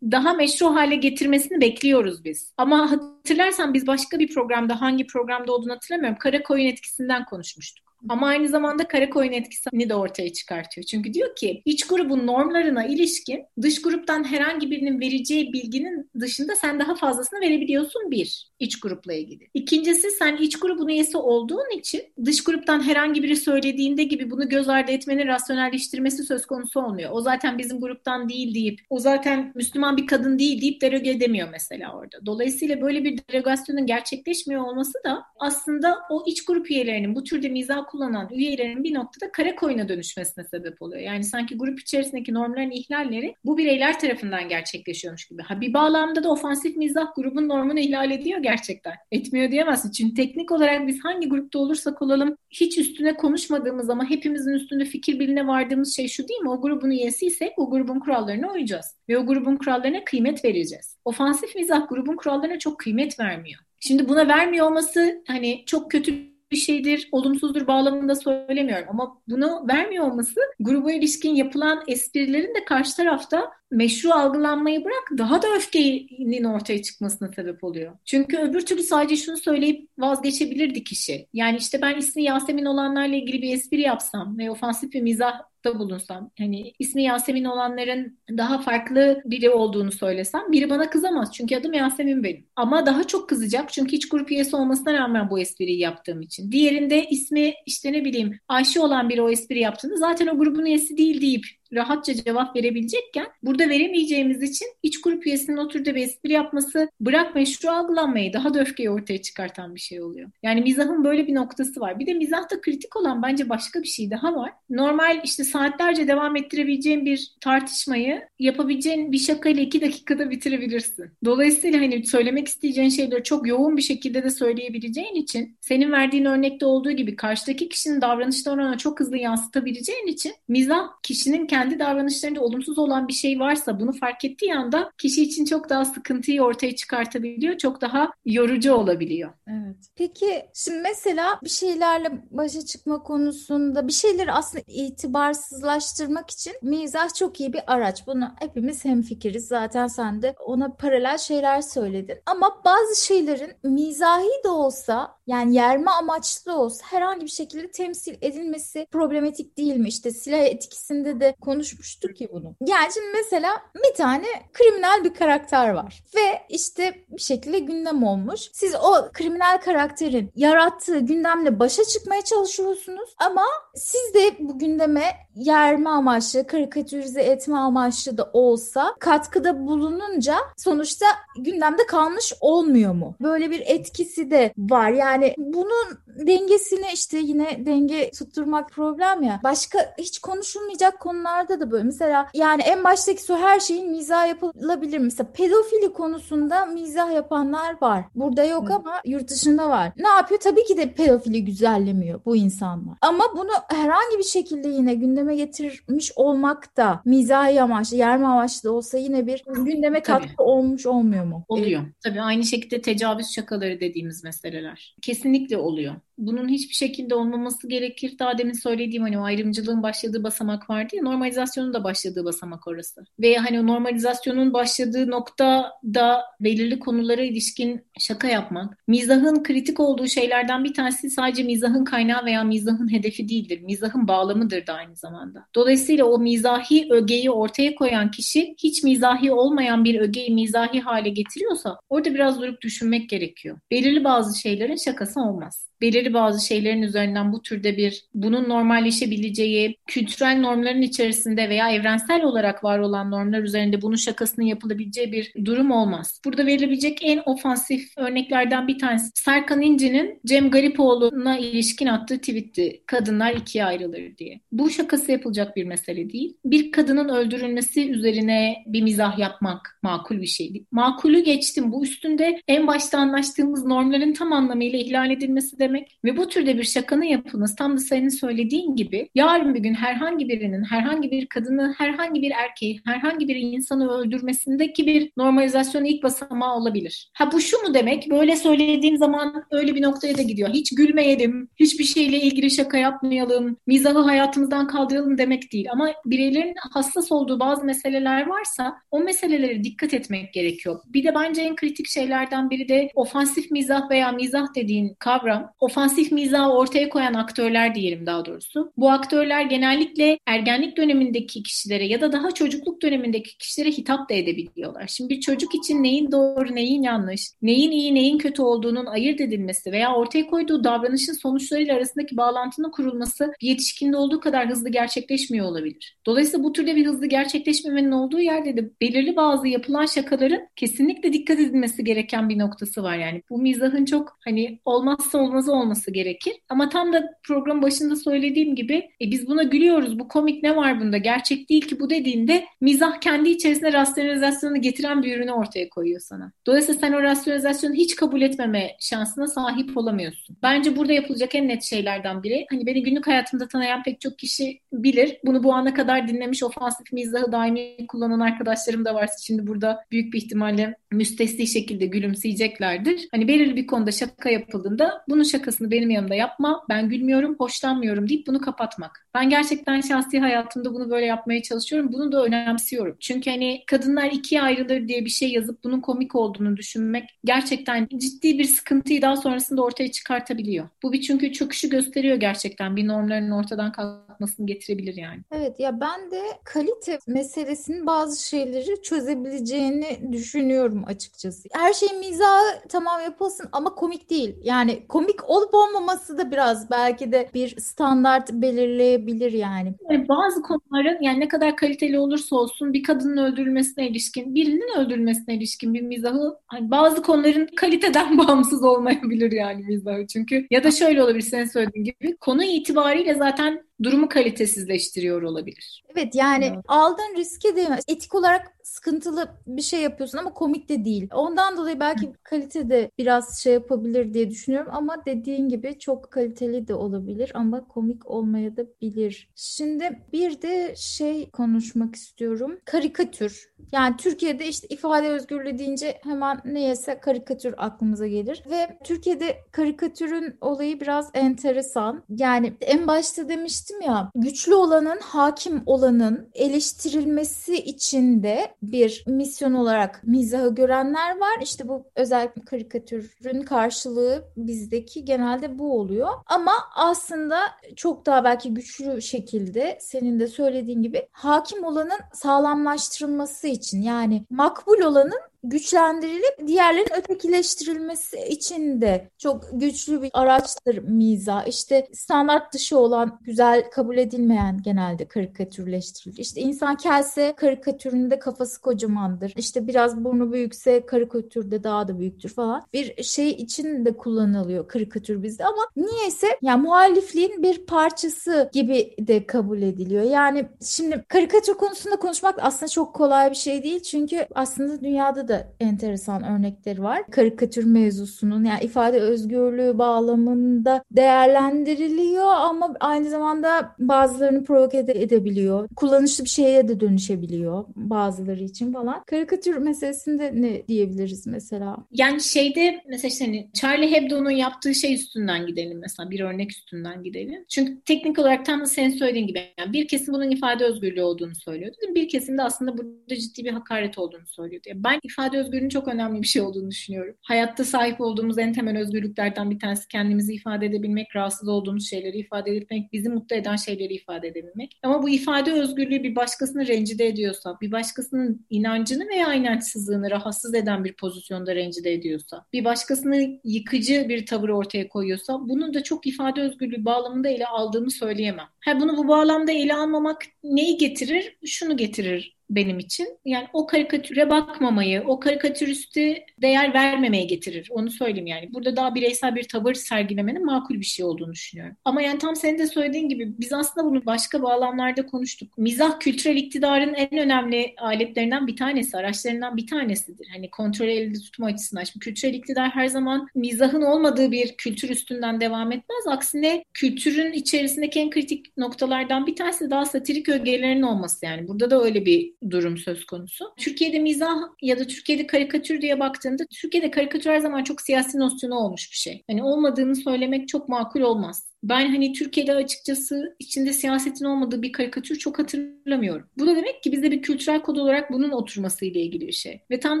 daha 0.02 0.32
meşru 0.34 0.74
hale 0.74 0.96
getirmesini 0.96 1.60
bekliyoruz 1.60 2.24
biz. 2.24 2.52
Ama 2.56 2.90
hatırlarsan 2.90 3.74
biz 3.74 3.86
başka 3.86 4.18
bir 4.18 4.34
programda 4.34 4.80
hangi 4.80 5.06
programda 5.06 5.52
olduğunu 5.52 5.72
hatırlamıyorum. 5.72 6.18
Kara 6.18 6.42
koyun 6.42 6.66
etkisinden 6.66 7.24
konuşmuştuk. 7.24 7.91
Ama 8.08 8.26
aynı 8.26 8.48
zamanda 8.48 8.88
kara 8.88 9.10
koyun 9.10 9.32
etkisini 9.32 9.88
de 9.88 9.94
ortaya 9.94 10.32
çıkartıyor. 10.32 10.84
Çünkü 10.84 11.14
diyor 11.14 11.36
ki 11.36 11.62
iç 11.64 11.86
grubun 11.86 12.26
normlarına 12.26 12.84
ilişkin 12.84 13.44
dış 13.62 13.82
gruptan 13.82 14.24
herhangi 14.24 14.70
birinin 14.70 15.00
vereceği 15.00 15.52
bilginin 15.52 16.10
dışında 16.20 16.56
sen 16.56 16.80
daha 16.80 16.94
fazlasını 16.94 17.40
verebiliyorsun 17.40 18.10
bir 18.10 18.52
iç 18.58 18.80
grupla 18.80 19.12
ilgili. 19.12 19.48
İkincisi 19.54 20.10
sen 20.10 20.36
iç 20.36 20.60
grubun 20.60 20.88
üyesi 20.88 21.16
olduğun 21.16 21.78
için 21.78 22.02
dış 22.24 22.44
gruptan 22.44 22.86
herhangi 22.88 23.22
biri 23.22 23.36
söylediğinde 23.36 24.04
gibi 24.04 24.30
bunu 24.30 24.48
göz 24.48 24.68
ardı 24.68 24.92
etmenin 24.92 25.26
rasyonelleştirmesi 25.26 26.22
söz 26.22 26.46
konusu 26.46 26.80
olmuyor. 26.80 27.10
O 27.12 27.20
zaten 27.20 27.58
bizim 27.58 27.80
gruptan 27.80 28.28
değil 28.28 28.54
deyip 28.54 28.80
o 28.90 28.98
zaten 28.98 29.52
Müslüman 29.54 29.96
bir 29.96 30.06
kadın 30.06 30.38
değil 30.38 30.60
deyip 30.60 30.80
deroge 30.80 31.10
edemiyor 31.10 31.48
mesela 31.52 31.96
orada. 31.96 32.26
Dolayısıyla 32.26 32.80
böyle 32.80 33.04
bir 33.04 33.18
derogasyonun 33.32 33.86
gerçekleşmiyor 33.86 34.62
olması 34.62 34.98
da 35.06 35.22
aslında 35.38 35.98
o 36.10 36.24
iç 36.26 36.44
grup 36.44 36.70
üyelerinin 36.70 37.14
bu 37.14 37.24
türde 37.24 37.48
mizah 37.48 37.91
kullanan 37.92 38.28
üyelerin 38.32 38.84
bir 38.84 38.94
noktada 38.94 39.32
kara 39.32 39.54
koyuna 39.54 39.88
dönüşmesine 39.88 40.44
sebep 40.44 40.82
oluyor. 40.82 41.02
Yani 41.02 41.24
sanki 41.24 41.56
grup 41.56 41.80
içerisindeki 41.80 42.34
normların 42.34 42.70
ihlalleri 42.70 43.34
bu 43.44 43.58
bireyler 43.58 43.98
tarafından 43.98 44.48
gerçekleşiyormuş 44.48 45.24
gibi. 45.24 45.42
Ha 45.42 45.60
bir 45.60 45.74
bağlamda 45.74 46.24
da 46.24 46.30
ofansif 46.30 46.76
mizah 46.76 47.14
grubun 47.16 47.48
normunu 47.48 47.80
ihlal 47.80 48.10
ediyor 48.10 48.38
gerçekten. 48.38 48.92
Etmiyor 49.12 49.50
diyemezsin. 49.50 49.90
Çünkü 49.90 50.14
teknik 50.14 50.52
olarak 50.52 50.86
biz 50.86 51.04
hangi 51.04 51.28
grupta 51.28 51.58
olursak 51.58 52.02
olalım 52.02 52.36
hiç 52.50 52.78
üstüne 52.78 53.16
konuşmadığımız 53.16 53.90
ama 53.90 54.10
hepimizin 54.10 54.52
üstünde 54.52 54.84
fikir 54.84 55.20
birliğine 55.20 55.46
vardığımız 55.46 55.96
şey 55.96 56.08
şu 56.08 56.28
değil 56.28 56.40
mi? 56.40 56.50
O 56.50 56.60
grubun 56.60 56.90
üyesiysek 56.90 57.52
o 57.56 57.70
grubun 57.70 58.00
kurallarına 58.00 58.52
uyacağız. 58.52 58.86
Ve 59.08 59.18
o 59.18 59.26
grubun 59.26 59.56
kurallarına 59.56 60.04
kıymet 60.04 60.44
vereceğiz. 60.44 60.96
Ofansif 61.04 61.54
mizah 61.54 61.88
grubun 61.88 62.16
kurallarına 62.16 62.58
çok 62.58 62.78
kıymet 62.78 63.20
vermiyor. 63.20 63.60
Şimdi 63.80 64.08
buna 64.08 64.28
vermiyor 64.28 64.66
olması 64.66 65.22
hani 65.26 65.62
çok 65.66 65.90
kötü 65.90 66.31
bir 66.52 66.56
şeydir, 66.56 67.08
olumsuzdur 67.12 67.66
bağlamında 67.66 68.14
söylemiyorum. 68.14 68.86
Ama 68.90 69.22
bunu 69.28 69.68
vermiyor 69.68 70.04
olması 70.04 70.40
gruba 70.60 70.92
ilişkin 70.92 71.34
yapılan 71.34 71.82
esprilerin 71.88 72.54
de 72.54 72.64
karşı 72.64 72.96
tarafta 72.96 73.52
meşru 73.70 74.12
algılanmayı 74.12 74.84
bırak 74.84 75.18
daha 75.18 75.42
da 75.42 75.46
öfkenin 75.56 76.44
ortaya 76.44 76.82
çıkmasına 76.82 77.28
sebep 77.28 77.64
oluyor. 77.64 77.98
Çünkü 78.04 78.38
öbür 78.38 78.66
türlü 78.66 78.82
sadece 78.82 79.16
şunu 79.16 79.36
söyleyip 79.36 79.88
vazgeçebilirdi 79.98 80.84
kişi. 80.84 81.28
Yani 81.32 81.56
işte 81.56 81.82
ben 81.82 81.96
ismi 81.96 82.22
Yasemin 82.22 82.64
olanlarla 82.64 83.16
ilgili 83.16 83.42
bir 83.42 83.54
espri 83.54 83.80
yapsam 83.80 84.38
ve 84.38 84.50
ofansif 84.50 84.92
bir 84.92 85.02
mizah 85.02 85.51
da 85.64 85.78
bulunsam 85.78 86.30
hani 86.38 86.72
ismi 86.78 87.02
Yasemin 87.02 87.44
olanların 87.44 88.18
daha 88.30 88.58
farklı 88.58 89.22
biri 89.24 89.50
olduğunu 89.50 89.92
söylesem 89.92 90.52
biri 90.52 90.70
bana 90.70 90.90
kızamaz 90.90 91.32
çünkü 91.34 91.56
adım 91.56 91.72
Yasemin 91.72 92.24
benim. 92.24 92.46
Ama 92.56 92.86
daha 92.86 93.06
çok 93.06 93.28
kızacak 93.28 93.72
çünkü 93.72 93.92
hiç 93.92 94.08
grup 94.08 94.30
üyesi 94.30 94.56
olmasına 94.56 94.92
rağmen 94.92 95.30
bu 95.30 95.38
espriyi 95.38 95.78
yaptığım 95.78 96.22
için. 96.22 96.52
Diğerinde 96.52 97.06
ismi 97.10 97.54
işte 97.66 97.92
ne 97.92 98.04
bileyim 98.04 98.38
Ayşe 98.48 98.80
olan 98.80 99.08
biri 99.08 99.22
o 99.22 99.30
espri 99.30 99.60
yaptığında 99.60 99.96
zaten 99.96 100.26
o 100.26 100.38
grubun 100.38 100.66
üyesi 100.66 100.96
değil 100.96 101.20
deyip 101.20 101.46
rahatça 101.72 102.14
cevap 102.14 102.56
verebilecekken 102.56 103.26
burada 103.42 103.68
veremeyeceğimiz 103.68 104.42
için 104.42 104.66
iç 104.82 105.00
grup 105.00 105.26
üyesinin 105.26 105.56
oturduğu 105.56 105.94
bir 105.94 106.02
espri 106.02 106.32
yapması 106.32 106.88
bırak 107.00 107.34
meşru 107.34 107.70
algılanmayı 107.70 108.32
daha 108.32 108.54
da 108.54 108.60
öfkeyi 108.60 108.90
ortaya 108.90 109.22
çıkartan 109.22 109.74
bir 109.74 109.80
şey 109.80 110.02
oluyor. 110.02 110.30
Yani 110.42 110.60
mizahın 110.60 111.04
böyle 111.04 111.26
bir 111.26 111.34
noktası 111.34 111.80
var. 111.80 111.98
Bir 111.98 112.06
de 112.06 112.14
mizahta 112.14 112.60
kritik 112.60 112.96
olan 112.96 113.22
bence 113.22 113.48
başka 113.48 113.82
bir 113.82 113.88
şey 113.88 114.10
daha 114.10 114.34
var. 114.34 114.52
Normal 114.70 115.20
işte 115.24 115.44
saatlerce 115.44 116.08
devam 116.08 116.36
ettirebileceğin 116.36 117.06
bir 117.06 117.32
tartışmayı 117.40 118.22
yapabileceğin 118.38 119.12
bir 119.12 119.18
şakayla 119.18 119.62
iki 119.62 119.80
dakikada 119.80 120.30
bitirebilirsin. 120.30 121.10
Dolayısıyla 121.24 121.80
hani 121.80 122.06
söylemek 122.06 122.48
isteyeceğin 122.48 122.88
şeyleri 122.88 123.22
çok 123.22 123.48
yoğun 123.48 123.76
bir 123.76 123.82
şekilde 123.82 124.24
de 124.24 124.30
söyleyebileceğin 124.30 125.14
için 125.14 125.56
senin 125.60 125.92
verdiğin 125.92 126.24
örnekte 126.24 126.66
olduğu 126.66 126.90
gibi 126.90 127.16
karşıdaki 127.16 127.68
kişinin 127.68 128.00
davranışlarına 128.00 128.78
çok 128.78 129.00
hızlı 129.00 129.18
yansıtabileceğin 129.18 130.06
için 130.06 130.34
mizah 130.48 130.88
kişinin 131.02 131.46
kendi 131.46 131.61
kendi 131.62 131.78
davranışlarında 131.78 132.40
olumsuz 132.40 132.78
olan 132.78 133.08
bir 133.08 133.12
şey 133.12 133.40
varsa 133.40 133.80
bunu 133.80 133.92
fark 133.92 134.24
ettiği 134.24 134.54
anda 134.54 134.92
kişi 134.98 135.22
için 135.22 135.44
çok 135.44 135.68
daha 135.68 135.84
sıkıntıyı 135.84 136.42
ortaya 136.42 136.76
çıkartabiliyor. 136.76 137.58
Çok 137.58 137.80
daha 137.80 138.10
yorucu 138.24 138.74
olabiliyor. 138.74 139.32
Evet. 139.48 139.76
Peki 139.96 140.42
şimdi 140.54 140.80
mesela 140.80 141.40
bir 141.44 141.48
şeylerle 141.48 142.10
başa 142.30 142.64
çıkma 142.64 143.02
konusunda 143.02 143.88
bir 143.88 143.92
şeyleri 143.92 144.32
aslında 144.32 144.64
itibarsızlaştırmak 144.66 146.30
için 146.30 146.52
mizah 146.62 147.14
çok 147.14 147.40
iyi 147.40 147.52
bir 147.52 147.62
araç. 147.66 148.06
Bunu 148.06 148.28
hepimiz 148.38 148.84
hemfikiriz. 148.84 149.48
Zaten 149.48 149.86
sen 149.86 150.22
de 150.22 150.34
ona 150.46 150.72
paralel 150.72 151.18
şeyler 151.18 151.60
söyledin. 151.60 152.18
Ama 152.26 152.62
bazı 152.64 153.06
şeylerin 153.06 153.52
mizahi 153.62 154.44
de 154.44 154.48
olsa 154.48 155.16
yani 155.26 155.54
yerme 155.54 155.90
amaçlı 155.90 156.56
olsa 156.56 156.86
herhangi 156.86 157.24
bir 157.24 157.30
şekilde 157.30 157.70
temsil 157.70 158.14
edilmesi 158.22 158.86
problematik 158.90 159.58
değil 159.58 159.76
mi? 159.76 159.88
İşte 159.88 160.10
silah 160.10 160.38
etkisinde 160.38 161.20
de 161.20 161.34
konuşmuştuk 161.40 162.16
ki 162.16 162.28
bunu. 162.32 162.54
Yani 162.66 162.92
şimdi 162.94 163.06
mesela 163.14 163.62
bir 163.76 163.94
tane 163.94 164.26
kriminal 164.52 165.04
bir 165.04 165.14
karakter 165.14 165.70
var 165.70 166.04
ve 166.16 166.42
işte 166.48 167.04
bir 167.10 167.22
şekilde 167.22 167.58
gündem 167.58 168.02
olmuş. 168.02 168.40
Siz 168.52 168.74
o 168.74 169.12
kriminal 169.12 169.58
karakterin 169.64 170.32
yarattığı 170.36 170.98
gündemle 170.98 171.58
başa 171.58 171.84
çıkmaya 171.84 172.22
çalışıyorsunuz 172.22 173.14
ama 173.18 173.44
siz 173.74 174.14
de 174.14 174.36
bu 174.38 174.58
gündeme 174.58 175.04
yerme 175.34 175.90
amaçlı, 175.90 176.46
karikatürize 176.46 177.22
etme 177.22 177.56
amaçlı 177.56 178.18
da 178.18 178.30
olsa 178.32 178.94
katkıda 178.98 179.66
bulununca 179.66 180.36
sonuçta 180.56 181.06
gündemde 181.38 181.86
kalmış 181.86 182.32
olmuyor 182.40 182.94
mu? 182.94 183.14
Böyle 183.20 183.50
bir 183.50 183.62
etkisi 183.66 184.30
de 184.30 184.52
var. 184.58 184.90
Yani 184.90 185.11
bunun 185.38 185.98
dengesini 186.16 186.86
işte 186.94 187.18
yine 187.18 187.66
denge 187.66 188.10
tutturmak 188.10 188.70
problem 188.70 189.22
ya. 189.22 189.40
Başka 189.42 189.94
hiç 189.98 190.18
konuşulmayacak 190.18 191.00
konularda 191.00 191.60
da 191.60 191.70
böyle. 191.70 191.84
Mesela 191.84 192.28
yani 192.34 192.62
en 192.62 192.84
baştaki 192.84 193.22
su 193.22 193.36
her 193.36 193.60
şeyin 193.60 193.90
mizah 193.90 194.28
yapılabilir. 194.28 194.98
Mesela 194.98 195.32
pedofili 195.32 195.92
konusunda 195.92 196.66
mizah 196.66 197.12
yapanlar 197.14 197.76
var. 197.82 198.04
Burada 198.14 198.44
yok 198.44 198.68
Hı. 198.68 198.74
ama 198.74 199.00
yurt 199.04 199.30
dışında 199.30 199.68
var. 199.68 199.92
Ne 199.96 200.08
yapıyor? 200.08 200.40
Tabii 200.40 200.64
ki 200.64 200.76
de 200.76 200.92
pedofili 200.92 201.44
güzellemiyor 201.44 202.20
bu 202.24 202.36
insanlar. 202.36 202.98
Ama 203.00 203.24
bunu 203.36 203.50
herhangi 203.68 204.18
bir 204.18 204.22
şekilde 204.22 204.68
yine 204.68 204.94
gündeme 204.94 205.36
getirmiş 205.36 206.12
olmak 206.16 206.76
da 206.76 207.02
mizahi 207.04 207.62
amaçlı, 207.62 207.96
yerme 207.96 208.26
amaçlı 208.26 208.72
olsa 208.72 208.98
yine 208.98 209.26
bir 209.26 209.44
gündeme 209.56 210.02
katkı 210.02 210.28
Tabii. 210.28 210.42
olmuş 210.42 210.86
olmuyor 210.86 211.24
mu? 211.24 211.44
Oluyor. 211.48 211.82
Evet. 211.82 211.92
Tabii 212.04 212.20
aynı 212.20 212.44
şekilde 212.44 212.82
tecavüz 212.82 213.30
şakaları 213.34 213.80
dediğimiz 213.80 214.24
meseleler. 214.24 214.96
Kesinlikle 215.02 215.56
oluyor 215.56 215.94
bunun 216.18 216.48
hiçbir 216.48 216.74
şekilde 216.74 217.14
olmaması 217.14 217.68
gerekir. 217.68 218.18
Daha 218.18 218.38
demin 218.38 218.52
söylediğim 218.52 219.02
hani 219.02 219.18
o 219.18 219.22
ayrımcılığın 219.22 219.82
başladığı 219.82 220.22
basamak 220.22 220.70
vardı 220.70 220.96
ya 220.96 221.02
normalizasyonun 221.02 221.74
da 221.74 221.84
başladığı 221.84 222.24
basamak 222.24 222.68
orası. 222.68 223.04
Ve 223.20 223.36
hani 223.36 223.60
o 223.60 223.66
normalizasyonun 223.66 224.52
başladığı 224.52 225.10
nokta 225.10 225.72
da 225.84 226.22
belirli 226.40 226.78
konulara 226.78 227.22
ilişkin 227.22 227.86
şaka 227.98 228.28
yapmak. 228.28 228.78
Mizahın 228.88 229.42
kritik 229.42 229.80
olduğu 229.80 230.06
şeylerden 230.06 230.64
bir 230.64 230.74
tanesi 230.74 231.10
sadece 231.10 231.42
mizahın 231.42 231.84
kaynağı 231.84 232.24
veya 232.24 232.44
mizahın 232.44 232.92
hedefi 232.92 233.28
değildir. 233.28 233.60
Mizahın 233.60 234.08
bağlamıdır 234.08 234.66
da 234.66 234.74
aynı 234.74 234.96
zamanda. 234.96 235.46
Dolayısıyla 235.54 236.04
o 236.04 236.18
mizahi 236.18 236.86
ögeyi 236.90 237.30
ortaya 237.30 237.74
koyan 237.74 238.10
kişi 238.10 238.54
hiç 238.58 238.82
mizahi 238.82 239.32
olmayan 239.32 239.84
bir 239.84 240.00
ögeyi 240.00 240.30
mizahi 240.30 240.80
hale 240.80 241.08
getiriyorsa 241.08 241.78
orada 241.88 242.14
biraz 242.14 242.40
durup 242.40 242.60
düşünmek 242.60 243.08
gerekiyor. 243.08 243.58
Belirli 243.70 244.04
bazı 244.04 244.40
şeylerin 244.40 244.76
şakası 244.76 245.20
olmaz 245.20 245.71
belirli 245.82 246.14
bazı 246.14 246.46
şeylerin 246.46 246.82
üzerinden 246.82 247.32
bu 247.32 247.42
türde 247.42 247.76
bir 247.76 248.04
bunun 248.14 248.48
normalleşebileceği 248.48 249.76
kültürel 249.86 250.40
normların 250.40 250.82
içerisinde 250.82 251.48
veya 251.48 251.70
evrensel 251.70 252.24
olarak 252.24 252.64
var 252.64 252.78
olan 252.78 253.10
normlar 253.10 253.42
üzerinde 253.42 253.82
bunun 253.82 253.96
şakasının 253.96 254.46
yapılabileceği 254.46 255.12
bir 255.12 255.32
durum 255.44 255.70
olmaz. 255.70 256.20
Burada 256.24 256.46
verilebilecek 256.46 256.98
en 257.02 257.22
ofansif 257.26 257.98
örneklerden 257.98 258.68
bir 258.68 258.78
tanesi 258.78 259.10
Serkan 259.14 259.62
İnci'nin 259.62 260.20
Cem 260.26 260.50
Garipoğlu'na 260.50 261.38
ilişkin 261.38 261.86
attığı 261.86 262.18
tweetti. 262.18 262.82
Kadınlar 262.86 263.34
ikiye 263.34 263.64
ayrılır 263.64 264.16
diye. 264.18 264.40
Bu 264.52 264.70
şakası 264.70 265.12
yapılacak 265.12 265.56
bir 265.56 265.64
mesele 265.64 266.12
değil. 266.12 266.36
Bir 266.44 266.72
kadının 266.72 267.08
öldürülmesi 267.08 267.90
üzerine 267.90 268.56
bir 268.66 268.82
mizah 268.82 269.18
yapmak 269.18 269.78
makul 269.82 270.20
bir 270.20 270.26
şey 270.26 270.54
değil. 270.54 270.64
Makulü 270.70 271.24
geçtim. 271.24 271.72
Bu 271.72 271.82
üstünde 271.82 272.40
en 272.48 272.66
başta 272.66 272.98
anlaştığımız 272.98 273.64
normların 273.64 274.12
tam 274.12 274.32
anlamıyla 274.32 274.78
ihlal 274.78 275.10
edilmesi 275.10 275.58
demek 275.58 275.71
demek 275.72 275.98
Ve 276.04 276.16
bu 276.16 276.28
türde 276.28 276.58
bir 276.58 276.64
şakanın 276.64 277.02
yapılması 277.02 277.56
tam 277.56 277.76
da 277.76 277.80
senin 277.80 278.08
söylediğin 278.08 278.76
gibi 278.76 279.08
yarın 279.14 279.54
bir 279.54 279.60
gün 279.60 279.74
herhangi 279.74 280.28
birinin 280.28 280.64
herhangi 280.64 281.10
bir 281.10 281.26
kadını, 281.26 281.74
herhangi 281.78 282.22
bir 282.22 282.30
erkeği, 282.30 282.80
herhangi 282.86 283.28
bir 283.28 283.36
insanı 283.36 283.90
öldürmesindeki 283.90 284.86
bir 284.86 285.10
normalizasyon 285.16 285.84
ilk 285.84 286.02
basamağı 286.02 286.54
olabilir. 286.54 287.10
Ha 287.14 287.32
bu 287.32 287.40
şu 287.40 287.62
mu 287.62 287.74
demek? 287.74 288.10
Böyle 288.10 288.36
söylediğim 288.36 288.96
zaman 288.96 289.44
öyle 289.50 289.74
bir 289.74 289.82
noktaya 289.82 290.18
da 290.18 290.22
gidiyor. 290.22 290.48
Hiç 290.48 290.74
gülmeyelim, 290.74 291.48
hiçbir 291.56 291.84
şeyle 291.84 292.20
ilgili 292.20 292.50
şaka 292.50 292.78
yapmayalım, 292.78 293.56
mizahı 293.66 293.98
hayatımızdan 293.98 294.66
kaldıralım 294.66 295.18
demek 295.18 295.52
değil. 295.52 295.66
Ama 295.72 295.88
bireylerin 296.06 296.54
hassas 296.70 297.12
olduğu 297.12 297.40
bazı 297.40 297.64
meseleler 297.64 298.26
varsa 298.26 298.76
o 298.90 299.00
meselelere 299.00 299.64
dikkat 299.64 299.94
etmek 299.94 300.32
gerekiyor. 300.32 300.80
Bir 300.86 301.04
de 301.04 301.14
bence 301.14 301.42
en 301.42 301.56
kritik 301.56 301.88
şeylerden 301.88 302.50
biri 302.50 302.68
de 302.68 302.88
ofansif 302.94 303.50
mizah 303.50 303.90
veya 303.90 304.12
mizah 304.12 304.54
dediğin 304.54 304.94
kavram. 304.98 305.52
Ofansif 305.62 306.12
mizahı 306.12 306.52
ortaya 306.52 306.88
koyan 306.88 307.14
aktörler 307.14 307.74
diyelim 307.74 308.06
daha 308.06 308.24
doğrusu. 308.24 308.72
Bu 308.76 308.90
aktörler 308.90 309.42
genellikle 309.42 310.18
ergenlik 310.26 310.76
dönemindeki 310.76 311.42
kişilere 311.42 311.86
ya 311.86 312.00
da 312.00 312.12
daha 312.12 312.30
çocukluk 312.30 312.82
dönemindeki 312.82 313.38
kişilere 313.38 313.70
hitap 313.70 314.10
da 314.10 314.14
edebiliyorlar. 314.14 314.86
Şimdi 314.86 315.14
bir 315.14 315.20
çocuk 315.20 315.54
için 315.54 315.82
neyin 315.82 316.12
doğru, 316.12 316.54
neyin 316.54 316.82
yanlış, 316.82 317.30
neyin 317.42 317.70
iyi, 317.70 317.94
neyin 317.94 318.18
kötü 318.18 318.42
olduğunun 318.42 318.86
ayırt 318.86 319.20
edilmesi 319.20 319.72
veya 319.72 319.94
ortaya 319.94 320.26
koyduğu 320.26 320.64
davranışın 320.64 321.12
sonuçlarıyla 321.12 321.76
arasındaki 321.76 322.16
bağlantının 322.16 322.70
kurulması 322.70 323.32
bir 323.42 323.48
yetişkinde 323.48 323.96
olduğu 323.96 324.20
kadar 324.20 324.48
hızlı 324.48 324.68
gerçekleşmiyor 324.68 325.46
olabilir. 325.46 325.98
Dolayısıyla 326.06 326.44
bu 326.44 326.52
türde 326.52 326.76
bir 326.76 326.86
hızlı 326.86 327.06
gerçekleşmemenin 327.06 327.92
olduğu 327.92 328.20
yerde 328.20 328.56
de 328.56 328.70
belirli 328.80 329.16
bazı 329.16 329.48
yapılan 329.48 329.86
şakaların 329.86 330.48
kesinlikle 330.56 331.12
dikkat 331.12 331.40
edilmesi 331.40 331.84
gereken 331.84 332.28
bir 332.28 332.38
noktası 332.38 332.82
var. 332.82 332.98
Yani 332.98 333.22
bu 333.30 333.38
mizahın 333.38 333.84
çok 333.84 334.18
hani 334.24 334.60
olmazsa 334.64 335.18
olmazı 335.18 335.51
olması 335.52 335.90
gerekir. 335.90 336.32
Ama 336.48 336.68
tam 336.68 336.92
da 336.92 337.10
program 337.22 337.62
başında 337.62 337.96
söylediğim 337.96 338.56
gibi 338.56 338.74
e, 338.74 339.10
biz 339.10 339.28
buna 339.28 339.42
gülüyoruz. 339.42 339.98
Bu 339.98 340.08
komik 340.08 340.42
ne 340.42 340.56
var 340.56 340.80
bunda? 340.80 340.96
Gerçek 340.96 341.50
değil 341.50 341.66
ki 341.68 341.80
bu 341.80 341.90
dediğinde 341.90 342.44
mizah 342.60 343.00
kendi 343.00 343.28
içerisinde 343.28 343.72
rasyonalizasyonu 343.72 344.60
getiren 344.60 345.02
bir 345.02 345.16
ürünü 345.16 345.32
ortaya 345.32 345.68
koyuyor 345.68 346.00
sana. 346.00 346.32
Dolayısıyla 346.46 346.80
sen 346.80 346.92
o 346.92 347.02
rasyonalizasyonu 347.02 347.74
hiç 347.74 347.96
kabul 347.96 348.22
etmeme 348.22 348.76
şansına 348.80 349.26
sahip 349.26 349.76
olamıyorsun. 349.76 350.36
Bence 350.42 350.76
burada 350.76 350.92
yapılacak 350.92 351.34
en 351.34 351.48
net 351.48 351.62
şeylerden 351.62 352.22
biri 352.22 352.46
hani 352.50 352.66
beni 352.66 352.82
günlük 352.82 353.06
hayatımda 353.06 353.48
tanıyan 353.48 353.82
pek 353.82 354.00
çok 354.00 354.18
kişi 354.18 354.60
bilir. 354.72 355.16
Bunu 355.24 355.44
bu 355.44 355.54
ana 355.54 355.74
kadar 355.74 356.08
dinlemiş 356.08 356.42
ofansif 356.42 356.92
mizahı 356.92 357.32
daimi 357.32 357.86
kullanan 357.88 358.20
arkadaşlarım 358.20 358.84
da 358.84 358.94
varsa 358.94 359.14
şimdi 359.26 359.46
burada 359.46 359.84
büyük 359.90 360.12
bir 360.12 360.18
ihtimalle 360.18 360.76
müstesni 360.92 361.46
şekilde 361.46 361.86
gülümseyeceklerdir. 361.86 363.08
Hani 363.10 363.28
belirli 363.28 363.56
bir 363.56 363.66
konuda 363.66 363.92
şaka 363.92 364.30
yapıldığında 364.30 365.04
bunun 365.08 365.22
şakasını 365.42 365.70
benim 365.70 365.90
yanımda 365.90 366.14
yapma, 366.14 366.64
ben 366.68 366.88
gülmüyorum, 366.88 367.36
hoşlanmıyorum 367.38 368.08
deyip 368.08 368.26
bunu 368.26 368.40
kapatmak. 368.40 369.06
Ben 369.14 369.30
gerçekten 369.30 369.80
şahsi 369.80 370.20
hayatımda 370.20 370.74
bunu 370.74 370.90
böyle 370.90 371.06
yapmaya 371.06 371.42
çalışıyorum. 371.42 371.92
Bunu 371.92 372.12
da 372.12 372.24
önemsiyorum. 372.24 372.96
Çünkü 373.00 373.30
hani 373.30 373.62
kadınlar 373.66 374.10
ikiye 374.10 374.42
ayrılır 374.42 374.88
diye 374.88 375.04
bir 375.04 375.10
şey 375.10 375.32
yazıp 375.32 375.64
bunun 375.64 375.80
komik 375.80 376.14
olduğunu 376.14 376.56
düşünmek 376.56 377.18
gerçekten 377.24 377.88
ciddi 377.96 378.38
bir 378.38 378.44
sıkıntıyı 378.44 379.02
daha 379.02 379.16
sonrasında 379.16 379.62
ortaya 379.62 379.90
çıkartabiliyor. 379.90 380.68
Bu 380.82 380.92
bir 380.92 381.00
çünkü 381.00 381.32
çöküşü 381.32 381.68
gösteriyor 381.68 382.16
gerçekten. 382.16 382.76
Bir 382.76 382.88
normların 382.88 383.30
ortadan 383.30 383.72
kalkmasını 383.72 384.46
getirebilir 384.46 384.96
yani. 384.96 385.20
Evet 385.32 385.60
ya 385.60 385.80
ben 385.80 386.10
de 386.10 386.22
kalite 386.44 386.98
meselesinin 387.06 387.86
bazı 387.86 388.28
şeyleri 388.28 388.82
çözebileceğini 388.82 390.12
düşünüyorum 390.12 390.84
açıkçası. 390.86 391.48
Her 391.52 391.72
şey 391.72 391.88
mizah 391.98 392.40
tamam 392.68 393.00
yapılsın 393.00 393.48
ama 393.52 393.74
komik 393.74 394.10
değil. 394.10 394.36
Yani 394.42 394.86
komik 394.88 395.30
olup 395.32 395.54
olmaması 395.54 396.18
da 396.18 396.30
biraz 396.30 396.70
belki 396.70 397.12
de 397.12 397.30
bir 397.34 397.60
standart 397.60 398.32
belirleyebilir 398.32 399.32
yani. 399.32 399.74
yani 399.90 400.08
bazı 400.08 400.42
konuların 400.42 401.02
yani 401.02 401.20
ne 401.20 401.28
kadar 401.28 401.56
kaliteli 401.56 401.98
olursa 401.98 402.36
olsun 402.36 402.72
bir 402.72 402.82
kadının 402.82 403.16
öldürülmesine 403.16 403.88
ilişkin, 403.88 404.34
birinin 404.34 404.78
öldürülmesine 404.78 405.34
ilişkin 405.34 405.74
bir 405.74 405.82
mizahı 405.82 406.36
hani 406.46 406.70
bazı 406.70 407.02
konuların 407.02 407.48
kaliteden 407.56 408.18
bağımsız 408.28 408.64
olmayabilir 408.64 409.32
yani 409.32 409.62
mizahı. 409.62 410.06
Çünkü 410.06 410.46
ya 410.50 410.64
da 410.64 410.70
şöyle 410.70 411.02
olabilir 411.02 411.22
senin 411.22 411.44
söylediğin 411.44 411.84
gibi 411.84 412.16
konu 412.16 412.44
itibariyle 412.44 413.14
zaten 413.14 413.62
durumu 413.82 414.08
kalitesizleştiriyor 414.08 415.22
olabilir. 415.22 415.84
Evet 415.96 416.14
yani 416.14 416.44
evet. 416.44 416.64
aldığın 416.68 417.16
riske 417.16 417.56
de 417.56 417.68
etik 417.88 418.14
olarak 418.14 418.52
sıkıntılı 418.64 419.28
bir 419.46 419.62
şey 419.62 419.80
yapıyorsun 419.80 420.18
ama 420.18 420.34
komik 420.34 420.68
de 420.68 420.84
değil. 420.84 421.08
Ondan 421.14 421.56
dolayı 421.56 421.80
belki 421.80 422.12
kalite 422.22 422.70
de 422.70 422.90
biraz 422.98 423.38
şey 423.38 423.52
yapabilir 423.52 424.14
diye 424.14 424.30
düşünüyorum 424.30 424.68
ama 424.72 425.04
dediğin 425.06 425.48
gibi 425.48 425.78
çok 425.78 426.10
kaliteli 426.10 426.68
de 426.68 426.74
olabilir 426.74 427.30
ama 427.34 427.68
komik 427.68 428.06
olmaya 428.10 428.56
da 428.56 428.62
bilir. 428.80 429.30
Şimdi 429.34 430.02
bir 430.12 430.42
de 430.42 430.74
şey 430.76 431.30
konuşmak 431.30 431.94
istiyorum. 431.94 432.58
Karikatür. 432.64 433.52
Yani 433.72 433.96
Türkiye'de 433.96 434.46
işte 434.46 434.66
ifade 434.70 435.08
özgürlüğü 435.08 435.58
deyince 435.58 436.00
hemen 436.02 436.40
neyse 436.44 437.00
karikatür 437.00 437.54
aklımıza 437.56 438.06
gelir 438.06 438.42
ve 438.50 438.78
Türkiye'de 438.84 439.36
karikatürün 439.52 440.36
olayı 440.40 440.80
biraz 440.80 441.10
enteresan. 441.14 442.04
Yani 442.08 442.52
en 442.60 442.86
başta 442.86 443.28
demiştim 443.28 443.80
ya 443.80 444.10
güçlü 444.14 444.54
olanın, 444.54 444.98
hakim 445.00 445.62
olanın 445.66 446.28
eleştirilmesi 446.34 447.54
için 447.54 448.22
de 448.22 448.51
bir 448.62 449.04
misyon 449.06 449.52
olarak 449.52 450.00
mizahı 450.04 450.54
görenler 450.54 451.20
var. 451.20 451.38
İşte 451.42 451.68
bu 451.68 451.84
özellikle 451.96 452.44
karikatürün 452.44 453.42
karşılığı 453.42 454.24
bizdeki 454.36 455.04
genelde 455.04 455.58
bu 455.58 455.78
oluyor. 455.80 456.08
Ama 456.26 456.52
aslında 456.74 457.40
çok 457.76 458.06
daha 458.06 458.24
belki 458.24 458.54
güçlü 458.54 459.02
şekilde 459.02 459.78
senin 459.80 460.20
de 460.20 460.26
söylediğin 460.26 460.82
gibi 460.82 461.08
hakim 461.12 461.64
olanın 461.64 462.00
sağlamlaştırılması 462.12 463.48
için 463.48 463.82
yani 463.82 464.24
makbul 464.30 464.80
olanın 464.80 465.31
güçlendirilip 465.44 466.46
diğerlerin 466.46 466.98
ötekileştirilmesi 466.98 468.18
için 468.18 468.80
de 468.80 469.10
çok 469.18 469.44
güçlü 469.52 470.02
bir 470.02 470.10
araçtır 470.12 470.78
miza. 470.78 471.42
İşte 471.42 471.88
standart 471.92 472.54
dışı 472.54 472.78
olan, 472.78 473.20
güzel 473.22 473.70
kabul 473.70 473.96
edilmeyen 473.96 474.62
genelde 474.62 475.08
karikatürleştirilir. 475.08 476.18
İşte 476.18 476.40
insan 476.40 476.76
kelse 476.76 477.34
karikatüründe 477.36 478.18
kafası 478.18 478.60
kocamandır. 478.60 479.32
İşte 479.36 479.68
biraz 479.68 480.04
burnu 480.04 480.32
büyükse 480.32 480.86
karikatürde 480.86 481.64
daha 481.64 481.88
da 481.88 481.98
büyüktür 481.98 482.28
falan. 482.28 482.62
Bir 482.72 483.02
şey 483.02 483.30
için 483.30 483.84
de 483.84 483.96
kullanılıyor 483.96 484.68
karikatür 484.68 485.22
bizde 485.22 485.44
ama 485.44 485.62
niyeyse 485.76 486.26
yani 486.42 486.62
muhalifliğin 486.62 487.42
bir 487.42 487.66
parçası 487.66 488.50
gibi 488.52 488.94
de 488.98 489.26
kabul 489.26 489.62
ediliyor. 489.62 490.02
Yani 490.02 490.48
şimdi 490.64 491.04
karikatür 491.08 491.54
konusunda 491.54 491.96
konuşmak 491.96 492.38
aslında 492.42 492.68
çok 492.68 492.94
kolay 492.94 493.30
bir 493.30 493.36
şey 493.36 493.62
değil. 493.62 493.82
Çünkü 493.82 494.26
aslında 494.34 494.80
dünyada 494.80 495.28
da 495.28 495.31
da 495.32 495.48
enteresan 495.60 496.24
örnekleri 496.24 496.82
var. 496.82 497.02
Karikatür 497.10 497.64
mevzusunun 497.64 498.44
yani 498.44 498.64
ifade 498.64 499.00
özgürlüğü 499.00 499.78
bağlamında 499.78 500.84
değerlendiriliyor 500.90 502.26
ama 502.26 502.74
aynı 502.80 503.10
zamanda 503.10 503.74
bazılarını 503.78 504.44
provoke 504.44 504.78
edebiliyor. 504.78 505.68
Kullanışlı 505.76 506.24
bir 506.24 506.28
şeye 506.28 506.68
de 506.68 506.80
dönüşebiliyor 506.80 507.64
bazıları 507.76 508.42
için 508.42 508.72
falan. 508.72 509.04
Karikatür 509.06 509.56
meselesinde 509.56 510.32
ne 510.34 510.68
diyebiliriz 510.68 511.26
mesela? 511.26 511.76
Yani 511.90 512.20
şeyde 512.20 512.82
mesela 512.88 513.08
işte 513.08 513.24
hani 513.24 513.50
Charlie 513.54 513.92
Hebdo'nun 513.92 514.30
yaptığı 514.30 514.74
şey 514.74 514.94
üstünden 514.94 515.46
gidelim 515.46 515.78
mesela 515.78 516.10
bir 516.10 516.20
örnek 516.20 516.50
üstünden 516.50 517.02
gidelim. 517.02 517.44
Çünkü 517.48 517.80
teknik 517.84 518.18
olarak 518.18 518.46
tam 518.46 518.60
da 518.60 518.66
senin 518.66 518.90
söylediğin 518.90 519.26
gibi 519.26 519.42
yani 519.58 519.72
bir 519.72 519.88
kesim 519.88 520.14
bunun 520.14 520.30
ifade 520.30 520.64
özgürlüğü 520.64 521.02
olduğunu 521.02 521.34
söylüyordu. 521.34 521.76
Bir 521.94 522.08
kesim 522.08 522.38
de 522.38 522.42
aslında 522.42 522.78
burada 522.78 523.16
ciddi 523.16 523.44
bir 523.44 523.52
hakaret 523.52 523.98
olduğunu 523.98 524.26
söylüyordu. 524.26 524.68
Yani 524.68 524.84
ben 524.84 525.00
ifade 525.02 525.21
ifade 525.22 525.38
özgürlüğünün 525.38 525.68
çok 525.68 525.88
önemli 525.88 526.22
bir 526.22 526.26
şey 526.26 526.42
olduğunu 526.42 526.70
düşünüyorum. 526.70 527.14
Hayatta 527.22 527.64
sahip 527.64 528.00
olduğumuz 528.00 528.38
en 528.38 528.52
temel 528.52 528.78
özgürlüklerden 528.78 529.50
bir 529.50 529.58
tanesi 529.58 529.88
kendimizi 529.88 530.34
ifade 530.34 530.66
edebilmek, 530.66 531.16
rahatsız 531.16 531.48
olduğumuz 531.48 531.90
şeyleri 531.90 532.18
ifade 532.18 532.56
etmek, 532.56 532.92
bizi 532.92 533.08
mutlu 533.08 533.36
eden 533.36 533.56
şeyleri 533.56 533.94
ifade 533.94 534.28
edebilmek. 534.28 534.78
Ama 534.82 535.02
bu 535.02 535.08
ifade 535.08 535.52
özgürlüğü 535.52 536.02
bir 536.02 536.16
başkasını 536.16 536.66
rencide 536.66 537.06
ediyorsa, 537.06 537.58
bir 537.60 537.72
başkasının 537.72 538.46
inancını 538.50 539.08
veya 539.08 539.34
inançsızlığını 539.34 540.10
rahatsız 540.10 540.54
eden 540.54 540.84
bir 540.84 540.92
pozisyonda 540.92 541.54
rencide 541.54 541.92
ediyorsa, 541.92 542.44
bir 542.52 542.64
başkasını 542.64 543.40
yıkıcı 543.44 544.08
bir 544.08 544.26
tavır 544.26 544.48
ortaya 544.48 544.88
koyuyorsa 544.88 545.48
bunu 545.48 545.74
da 545.74 545.82
çok 545.82 546.06
ifade 546.06 546.40
özgürlüğü 546.40 546.84
bağlamında 546.84 547.28
ele 547.28 547.46
aldığımı 547.46 547.90
söyleyemem. 547.90 548.48
Ha, 548.64 548.80
bunu 548.80 548.96
bu 548.96 549.08
bağlamda 549.08 549.52
ele 549.52 549.74
almamak 549.74 550.22
neyi 550.44 550.76
getirir? 550.78 551.38
Şunu 551.44 551.76
getirir 551.76 552.36
benim 552.56 552.78
için. 552.78 553.18
Yani 553.24 553.46
o 553.52 553.66
karikatüre 553.66 554.30
bakmamayı, 554.30 555.02
o 555.06 555.20
karikatüristi 555.20 556.24
değer 556.42 556.74
vermemeye 556.74 557.24
getirir. 557.24 557.68
Onu 557.70 557.90
söyleyeyim 557.90 558.26
yani. 558.26 558.52
Burada 558.52 558.76
daha 558.76 558.94
bireysel 558.94 559.34
bir 559.34 559.48
tavır 559.48 559.74
sergilemenin 559.74 560.44
makul 560.44 560.74
bir 560.74 560.84
şey 560.84 561.04
olduğunu 561.04 561.32
düşünüyorum. 561.32 561.76
Ama 561.84 562.02
yani 562.02 562.18
tam 562.18 562.36
senin 562.36 562.58
de 562.58 562.66
söylediğin 562.66 563.08
gibi 563.08 563.32
biz 563.38 563.52
aslında 563.52 563.86
bunu 563.86 564.06
başka 564.06 564.42
bağlamlarda 564.42 565.06
konuştuk. 565.06 565.58
Mizah 565.58 566.00
kültürel 566.00 566.36
iktidarın 566.36 566.94
en 566.94 567.18
önemli 567.18 567.74
aletlerinden 567.78 568.46
bir 568.46 568.56
tanesi, 568.56 568.96
araçlarından 568.96 569.56
bir 569.56 569.66
tanesidir. 569.66 570.28
Hani 570.32 570.50
kontrol 570.50 570.88
elde 570.88 571.18
tutma 571.18 571.46
açısından. 571.46 571.84
Şimdi 571.84 572.04
kültürel 572.04 572.34
iktidar 572.34 572.70
her 572.70 572.86
zaman 572.86 573.28
mizahın 573.34 573.82
olmadığı 573.82 574.32
bir 574.32 574.56
kültür 574.56 574.90
üstünden 574.90 575.40
devam 575.40 575.72
etmez. 575.72 576.06
Aksine 576.06 576.64
kültürün 576.74 577.32
içerisindeki 577.32 578.00
en 578.00 578.10
kritik 578.10 578.51
noktalardan 578.56 579.26
bir 579.26 579.36
tanesi 579.36 579.70
daha 579.70 579.84
satirik 579.84 580.28
ögelerin 580.28 580.82
olması 580.82 581.26
yani. 581.26 581.48
Burada 581.48 581.70
da 581.70 581.82
öyle 581.82 582.06
bir 582.06 582.34
durum 582.50 582.76
söz 582.78 583.06
konusu. 583.06 583.54
Türkiye'de 583.56 583.98
mizah 583.98 584.36
ya 584.62 584.78
da 584.78 584.86
Türkiye'de 584.86 585.26
karikatür 585.26 585.80
diye 585.80 586.00
baktığında 586.00 586.42
Türkiye'de 586.50 586.90
karikatür 586.90 587.30
her 587.30 587.38
zaman 587.40 587.64
çok 587.64 587.80
siyasi 587.80 588.18
nosyonu 588.18 588.54
olmuş 588.54 588.90
bir 588.92 588.96
şey. 588.96 589.24
Hani 589.30 589.42
olmadığını 589.42 589.96
söylemek 589.96 590.48
çok 590.48 590.68
makul 590.68 591.00
olmaz. 591.00 591.51
Ben 591.62 591.88
hani 591.88 592.12
Türkiye'de 592.12 592.54
açıkçası 592.54 593.36
içinde 593.38 593.72
siyasetin 593.72 594.24
olmadığı 594.24 594.62
bir 594.62 594.72
karikatür 594.72 595.16
çok 595.16 595.38
hatırlamıyorum. 595.38 596.26
Bu 596.38 596.46
da 596.46 596.56
demek 596.56 596.82
ki 596.82 596.92
bizde 596.92 597.10
bir 597.10 597.22
kültürel 597.22 597.62
kod 597.62 597.76
olarak 597.76 598.12
bunun 598.12 598.30
oturması 598.30 598.84
ile 598.84 599.00
ilgili 599.00 599.26
bir 599.26 599.32
şey. 599.32 599.60
Ve 599.70 599.80
tam 599.80 600.00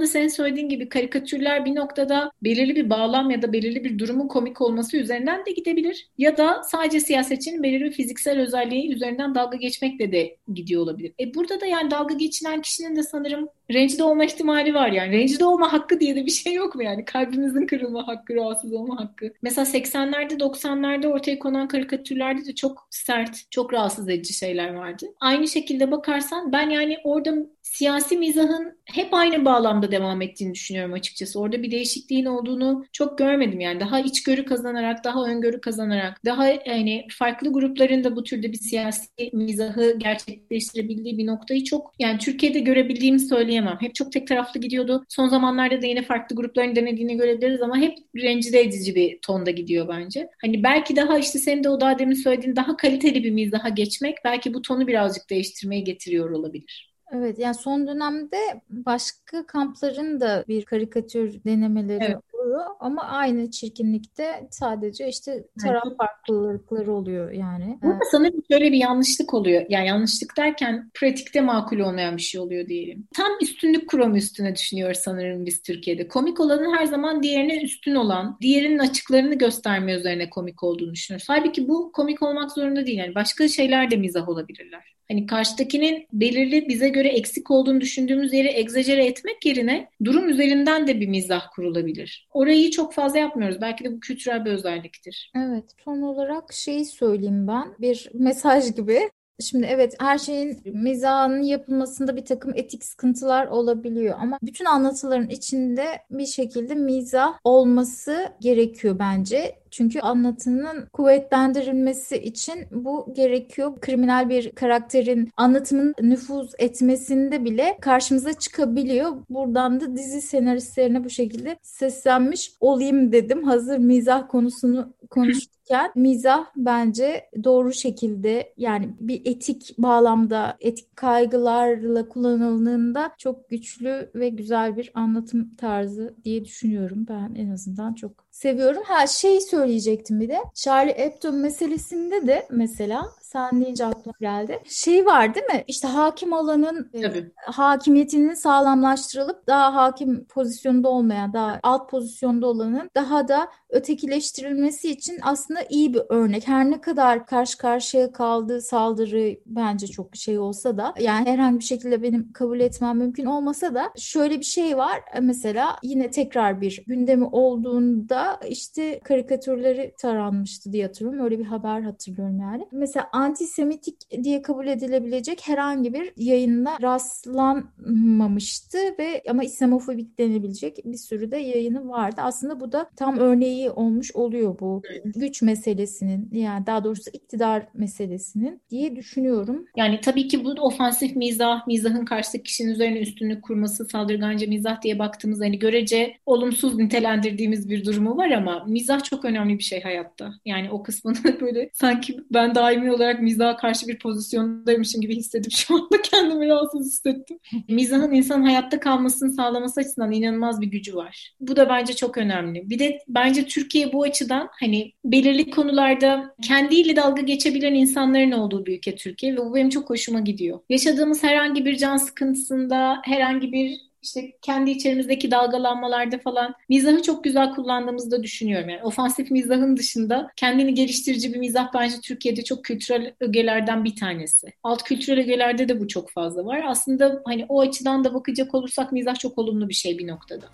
da 0.00 0.06
senin 0.06 0.28
söylediğin 0.28 0.68
gibi 0.68 0.88
karikatürler 0.88 1.64
bir 1.64 1.74
noktada 1.74 2.30
belirli 2.42 2.76
bir 2.76 2.90
bağlam 2.90 3.30
ya 3.30 3.42
da 3.42 3.52
belirli 3.52 3.84
bir 3.84 3.98
durumun 3.98 4.28
komik 4.28 4.60
olması 4.60 4.96
üzerinden 4.96 5.46
de 5.46 5.50
gidebilir. 5.50 6.08
Ya 6.18 6.36
da 6.36 6.62
sadece 6.62 7.00
siyasetçinin 7.00 7.62
belirli 7.62 7.84
bir 7.84 7.92
fiziksel 7.92 8.40
özelliği 8.40 8.92
üzerinden 8.92 9.34
dalga 9.34 9.56
geçmekle 9.56 10.12
de 10.12 10.36
gidiyor 10.54 10.82
olabilir. 10.82 11.12
E 11.20 11.34
burada 11.34 11.60
da 11.60 11.66
yani 11.66 11.90
dalga 11.90 12.14
geçilen 12.14 12.62
kişinin 12.62 12.96
de 12.96 13.02
sanırım 13.02 13.48
rencide 13.72 14.04
olma 14.04 14.24
ihtimali 14.24 14.74
var 14.74 14.88
yani. 14.88 15.18
Rencide 15.18 15.44
olma 15.44 15.72
hakkı 15.72 16.00
diye 16.00 16.16
de 16.16 16.26
bir 16.26 16.30
şey 16.30 16.54
yok 16.54 16.74
mu 16.74 16.82
yani? 16.82 17.04
Kalbimizin 17.04 17.66
kırılma 17.66 18.08
hakkı, 18.08 18.34
rahatsız 18.34 18.72
olma 18.72 19.00
hakkı. 19.00 19.32
Mesela 19.42 19.66
80'lerde 19.66 20.38
90'larda 20.38 21.06
ortaya 21.06 21.38
konan 21.52 21.68
karikatürlerde 21.68 22.46
de 22.46 22.54
çok 22.54 22.86
sert, 22.90 23.50
çok 23.50 23.72
rahatsız 23.72 24.08
edici 24.08 24.34
şeyler 24.34 24.74
vardı. 24.74 25.06
Aynı 25.20 25.48
şekilde 25.48 25.90
bakarsan 25.90 26.52
ben 26.52 26.70
yani 26.70 26.98
orada 27.04 27.34
siyasi 27.72 28.16
mizahın 28.16 28.78
hep 28.84 29.14
aynı 29.14 29.44
bağlamda 29.44 29.92
devam 29.92 30.22
ettiğini 30.22 30.54
düşünüyorum 30.54 30.92
açıkçası. 30.92 31.40
Orada 31.40 31.62
bir 31.62 31.70
değişikliğin 31.70 32.24
olduğunu 32.24 32.84
çok 32.92 33.18
görmedim 33.18 33.60
yani. 33.60 33.80
Daha 33.80 34.00
içgörü 34.00 34.44
kazanarak, 34.44 35.04
daha 35.04 35.24
öngörü 35.24 35.60
kazanarak, 35.60 36.24
daha 36.24 36.48
yani 36.48 37.06
farklı 37.18 37.52
grupların 37.52 38.04
da 38.04 38.16
bu 38.16 38.24
türde 38.24 38.52
bir 38.52 38.58
siyasi 38.58 39.08
mizahı 39.32 39.98
gerçekleştirebildiği 39.98 41.18
bir 41.18 41.26
noktayı 41.26 41.64
çok 41.64 41.94
yani 41.98 42.18
Türkiye'de 42.18 42.60
görebildiğimi 42.60 43.20
söyleyemem. 43.20 43.76
Hep 43.80 43.94
çok 43.94 44.12
tek 44.12 44.28
taraflı 44.28 44.60
gidiyordu. 44.60 45.04
Son 45.08 45.28
zamanlarda 45.28 45.82
da 45.82 45.86
yine 45.86 46.02
farklı 46.02 46.36
grupların 46.36 46.76
denediğini 46.76 47.16
görebiliriz 47.16 47.62
ama 47.62 47.76
hep 47.76 47.98
rencide 48.16 48.60
edici 48.60 48.94
bir 48.94 49.18
tonda 49.22 49.50
gidiyor 49.50 49.88
bence. 49.88 50.28
Hani 50.42 50.62
belki 50.62 50.96
daha 50.96 51.18
işte 51.18 51.38
senin 51.38 51.64
de 51.64 51.68
o 51.68 51.80
daha 51.80 51.98
demin 51.98 52.14
söylediğin 52.14 52.56
daha 52.56 52.76
kaliteli 52.76 53.24
bir 53.24 53.30
mizaha 53.30 53.68
geçmek 53.68 54.16
belki 54.24 54.54
bu 54.54 54.62
tonu 54.62 54.86
birazcık 54.86 55.30
değiştirmeye 55.30 55.80
getiriyor 55.80 56.30
olabilir. 56.30 56.91
Evet 57.12 57.38
yani 57.38 57.54
son 57.54 57.86
dönemde 57.86 58.36
başka 58.70 59.46
kampların 59.46 60.20
da 60.20 60.44
bir 60.48 60.64
karikatür 60.64 61.44
denemeleri 61.44 62.04
evet 62.04 62.32
oluyor 62.42 62.64
ama 62.80 63.02
aynı 63.02 63.50
çirkinlikte 63.50 64.48
sadece 64.50 65.08
işte 65.08 65.44
taraf 65.62 65.82
evet. 65.86 65.96
farklılıkları 65.96 66.92
oluyor 66.92 67.30
yani. 67.30 67.78
Burada 67.82 68.04
sanırım 68.10 68.42
şöyle 68.50 68.72
bir 68.72 68.76
yanlışlık 68.76 69.34
oluyor. 69.34 69.66
Yani 69.68 69.86
yanlışlık 69.86 70.36
derken 70.36 70.90
pratikte 70.94 71.40
makul 71.40 71.78
olmayan 71.78 72.16
bir 72.16 72.22
şey 72.22 72.40
oluyor 72.40 72.68
diyelim. 72.68 73.06
Tam 73.14 73.32
üstünlük 73.40 73.88
kuramı 73.88 74.18
üstüne 74.18 74.56
düşünüyoruz 74.56 74.98
sanırım 74.98 75.46
biz 75.46 75.62
Türkiye'de. 75.62 76.08
Komik 76.08 76.40
olanın 76.40 76.76
her 76.76 76.84
zaman 76.84 77.22
diğerine 77.22 77.62
üstün 77.62 77.94
olan, 77.94 78.38
diğerinin 78.40 78.78
açıklarını 78.78 79.34
gösterme 79.34 79.94
üzerine 79.94 80.30
komik 80.30 80.62
olduğunu 80.62 80.92
düşünüyoruz. 80.92 81.26
Halbuki 81.28 81.68
bu 81.68 81.92
komik 81.92 82.22
olmak 82.22 82.52
zorunda 82.52 82.86
değil. 82.86 82.98
Yani 82.98 83.14
başka 83.14 83.48
şeyler 83.48 83.90
de 83.90 83.96
mizah 83.96 84.28
olabilirler. 84.28 84.92
Hani 85.12 85.26
karşıdakinin 85.26 86.06
belirli 86.12 86.68
bize 86.68 86.88
göre 86.88 87.08
eksik 87.08 87.50
olduğunu 87.50 87.80
düşündüğümüz 87.80 88.32
yeri 88.32 88.48
egzajere 88.48 89.06
etmek 89.06 89.46
yerine 89.46 89.88
durum 90.04 90.28
üzerinden 90.28 90.86
de 90.86 91.00
bir 91.00 91.08
mizah 91.08 91.42
kurulabilir. 91.54 92.28
Orayı 92.32 92.70
çok 92.70 92.94
fazla 92.94 93.18
yapmıyoruz. 93.18 93.60
Belki 93.60 93.84
de 93.84 93.92
bu 93.92 94.00
kültürel 94.00 94.44
bir 94.44 94.50
özelliktir. 94.50 95.32
Evet. 95.36 95.64
Son 95.84 96.02
olarak 96.02 96.52
şeyi 96.52 96.84
söyleyeyim 96.84 97.48
ben. 97.48 97.74
Bir 97.80 98.10
mesaj 98.14 98.74
gibi. 98.76 99.10
Şimdi 99.40 99.66
evet 99.66 99.96
her 100.00 100.18
şeyin 100.18 100.60
mizahının 100.64 101.42
yapılmasında 101.42 102.16
bir 102.16 102.24
takım 102.24 102.52
etik 102.54 102.84
sıkıntılar 102.84 103.46
olabiliyor 103.46 104.16
ama 104.20 104.38
bütün 104.42 104.64
anlatıların 104.64 105.28
içinde 105.28 105.86
bir 106.10 106.26
şekilde 106.26 106.74
mizah 106.74 107.38
olması 107.44 108.28
gerekiyor 108.40 108.98
bence. 108.98 109.61
Çünkü 109.72 110.00
anlatının 110.00 110.86
kuvvetlendirilmesi 110.92 112.16
için 112.16 112.54
bu 112.70 113.12
gerekiyor. 113.12 113.80
Kriminal 113.80 114.28
bir 114.28 114.50
karakterin 114.50 115.30
anlatımın 115.36 115.94
nüfuz 116.02 116.52
etmesinde 116.58 117.44
bile 117.44 117.78
karşımıza 117.80 118.32
çıkabiliyor. 118.32 119.16
Buradan 119.30 119.80
da 119.80 119.96
dizi 119.96 120.20
senaristlerine 120.20 121.04
bu 121.04 121.10
şekilde 121.10 121.56
seslenmiş 121.62 122.52
olayım 122.60 123.12
dedim. 123.12 123.44
Hazır 123.44 123.78
mizah 123.78 124.28
konusunu 124.28 124.94
konuşurken 125.10 125.92
mizah 125.94 126.46
bence 126.56 127.30
doğru 127.44 127.72
şekilde 127.72 128.52
yani 128.56 128.88
bir 129.00 129.22
etik 129.24 129.74
bağlamda 129.78 130.56
etik 130.60 130.96
kaygılarla 130.96 132.08
kullanıldığında 132.08 133.12
çok 133.18 133.50
güçlü 133.50 134.10
ve 134.14 134.28
güzel 134.28 134.76
bir 134.76 134.90
anlatım 134.94 135.54
tarzı 135.56 136.14
diye 136.24 136.44
düşünüyorum 136.44 137.06
ben 137.08 137.34
en 137.34 137.50
azından 137.50 137.94
çok 137.94 138.21
seviyorum. 138.32 138.82
Ha 138.86 139.06
şey 139.06 139.40
söyleyecektim 139.40 140.20
bir 140.20 140.28
de. 140.28 140.38
Charlie 140.54 140.98
Hebdo 140.98 141.32
meselesinde 141.32 142.26
de 142.26 142.46
mesela 142.50 143.12
sen 143.32 143.60
deyince 143.60 143.86
aklıma 143.86 144.14
geldi. 144.20 144.58
Şey 144.64 145.06
var 145.06 145.34
değil 145.34 145.46
mi? 145.46 145.64
İşte 145.66 145.88
hakim 145.88 146.32
olanın 146.32 146.90
e, 146.94 147.30
hakimiyetinin 147.46 148.34
sağlamlaştırılıp 148.34 149.46
daha 149.46 149.74
hakim 149.74 150.24
pozisyonda 150.24 150.88
olmayan, 150.88 151.32
daha 151.32 151.60
alt 151.62 151.90
pozisyonda 151.90 152.46
olanın 152.46 152.90
daha 152.94 153.28
da 153.28 153.48
ötekileştirilmesi 153.70 154.90
için 154.90 155.18
aslında 155.22 155.60
iyi 155.70 155.94
bir 155.94 156.02
örnek. 156.08 156.48
Her 156.48 156.70
ne 156.70 156.80
kadar 156.80 157.26
karşı 157.26 157.58
karşıya 157.58 158.12
kaldığı 158.12 158.60
saldırı 158.60 159.36
bence 159.46 159.86
çok 159.86 160.12
bir 160.12 160.18
şey 160.18 160.38
olsa 160.38 160.76
da 160.76 160.94
yani 161.00 161.30
herhangi 161.30 161.58
bir 161.58 161.64
şekilde 161.64 162.02
benim 162.02 162.32
kabul 162.32 162.60
etmem 162.60 162.98
mümkün 162.98 163.24
olmasa 163.24 163.74
da 163.74 163.92
şöyle 163.96 164.38
bir 164.38 164.44
şey 164.44 164.76
var. 164.76 165.00
Mesela 165.20 165.76
yine 165.82 166.10
tekrar 166.10 166.60
bir 166.60 166.84
gündemi 166.86 167.24
olduğunda 167.24 168.40
işte 168.48 169.00
karikatürleri 169.00 169.94
taranmıştı 169.98 170.72
diye 170.72 170.86
hatırlıyorum. 170.86 171.24
Öyle 171.24 171.38
bir 171.38 171.44
haber 171.44 171.80
hatırlıyorum 171.82 172.40
yani. 172.40 172.68
Mesela 172.72 173.08
antisemitik 173.22 174.24
diye 174.24 174.42
kabul 174.42 174.66
edilebilecek 174.66 175.48
herhangi 175.48 175.94
bir 175.94 176.12
yayında 176.16 176.76
rastlanmamıştı 176.82 178.78
ve 178.98 179.22
ama 179.28 179.44
İslamofobik 179.44 180.18
denebilecek 180.18 180.78
bir 180.84 180.96
sürü 180.96 181.30
de 181.30 181.36
yayını 181.36 181.88
vardı. 181.88 182.16
Aslında 182.18 182.60
bu 182.60 182.72
da 182.72 182.90
tam 182.96 183.18
örneği 183.18 183.70
olmuş 183.70 184.12
oluyor 184.14 184.58
bu 184.60 184.82
güç 185.04 185.42
meselesinin 185.42 186.28
yani 186.32 186.66
daha 186.66 186.84
doğrusu 186.84 187.10
iktidar 187.12 187.66
meselesinin 187.74 188.60
diye 188.70 188.96
düşünüyorum. 188.96 189.66
Yani 189.76 190.00
tabii 190.00 190.28
ki 190.28 190.44
bu 190.44 190.50
ofansif 190.50 191.16
mizah, 191.16 191.66
mizahın 191.66 192.04
karşıdaki 192.04 192.42
kişinin 192.42 192.72
üzerine 192.72 192.98
üstünlük 192.98 193.42
kurması, 193.42 193.84
saldırganca 193.84 194.46
mizah 194.46 194.82
diye 194.82 194.98
baktığımız 194.98 195.40
hani 195.40 195.58
görece 195.58 196.16
olumsuz 196.26 196.76
nitelendirdiğimiz 196.76 197.70
bir 197.70 197.84
durumu 197.84 198.16
var 198.16 198.30
ama 198.30 198.64
mizah 198.68 199.02
çok 199.04 199.24
önemli 199.24 199.58
bir 199.58 199.62
şey 199.62 199.82
hayatta. 199.82 200.32
Yani 200.44 200.70
o 200.70 200.82
kısmını 200.82 201.16
böyle 201.40 201.70
sanki 201.72 202.16
ben 202.30 202.54
daimi 202.54 202.92
olarak 202.92 203.11
olarak 203.12 203.22
mizaha 203.22 203.56
karşı 203.56 203.88
bir 203.88 203.98
pozisyondaymışım 203.98 205.00
gibi 205.00 205.16
hissedip 205.16 205.52
şu 205.52 205.74
anda 205.74 206.02
kendimi 206.02 206.48
rahatsız 206.48 206.86
hissettim. 206.86 207.38
Mizahın 207.68 208.12
insan 208.12 208.42
hayatta 208.42 208.80
kalmasını 208.80 209.32
sağlaması 209.32 209.80
açısından 209.80 210.12
inanılmaz 210.12 210.60
bir 210.60 210.66
gücü 210.66 210.94
var. 210.94 211.34
Bu 211.40 211.56
da 211.56 211.68
bence 211.68 211.92
çok 211.94 212.18
önemli. 212.18 212.70
Bir 212.70 212.78
de 212.78 212.98
bence 213.08 213.46
Türkiye 213.46 213.92
bu 213.92 214.02
açıdan 214.02 214.48
hani 214.60 214.92
belirli 215.04 215.50
konularda 215.50 216.34
kendiyle 216.42 216.96
dalga 216.96 217.22
geçebilen 217.22 217.74
insanların 217.74 218.32
olduğu 218.32 218.66
bir 218.66 218.76
ülke 218.78 218.94
Türkiye 218.94 219.32
ve 219.32 219.36
bu 219.36 219.54
benim 219.54 219.68
çok 219.68 219.90
hoşuma 219.90 220.20
gidiyor. 220.20 220.60
Yaşadığımız 220.68 221.22
herhangi 221.22 221.64
bir 221.64 221.76
can 221.76 221.96
sıkıntısında, 221.96 222.98
herhangi 223.04 223.52
bir 223.52 223.91
işte 224.02 224.32
kendi 224.42 224.70
içerimizdeki 224.70 225.30
dalgalanmalarda 225.30 226.18
falan 226.18 226.54
mizahı 226.68 227.02
çok 227.02 227.24
güzel 227.24 227.54
kullandığımızı 227.54 228.10
da 228.10 228.22
düşünüyorum. 228.22 228.68
Yani 228.68 228.82
ofansif 228.82 229.30
mizahın 229.30 229.76
dışında 229.76 230.30
kendini 230.36 230.74
geliştirici 230.74 231.34
bir 231.34 231.38
mizah 231.38 231.74
bence 231.74 231.96
Türkiye'de 232.02 232.44
çok 232.44 232.64
kültürel 232.64 233.14
ögelerden 233.20 233.84
bir 233.84 233.96
tanesi. 233.96 234.52
Alt 234.62 234.82
kültürel 234.82 235.20
ögelerde 235.20 235.68
de 235.68 235.80
bu 235.80 235.88
çok 235.88 236.10
fazla 236.10 236.44
var. 236.44 236.64
Aslında 236.66 237.22
hani 237.24 237.46
o 237.48 237.60
açıdan 237.60 238.04
da 238.04 238.14
bakacak 238.14 238.54
olursak 238.54 238.92
mizah 238.92 239.14
çok 239.14 239.38
olumlu 239.38 239.68
bir 239.68 239.74
şey 239.74 239.98
bir 239.98 240.06
noktada. 240.06 240.46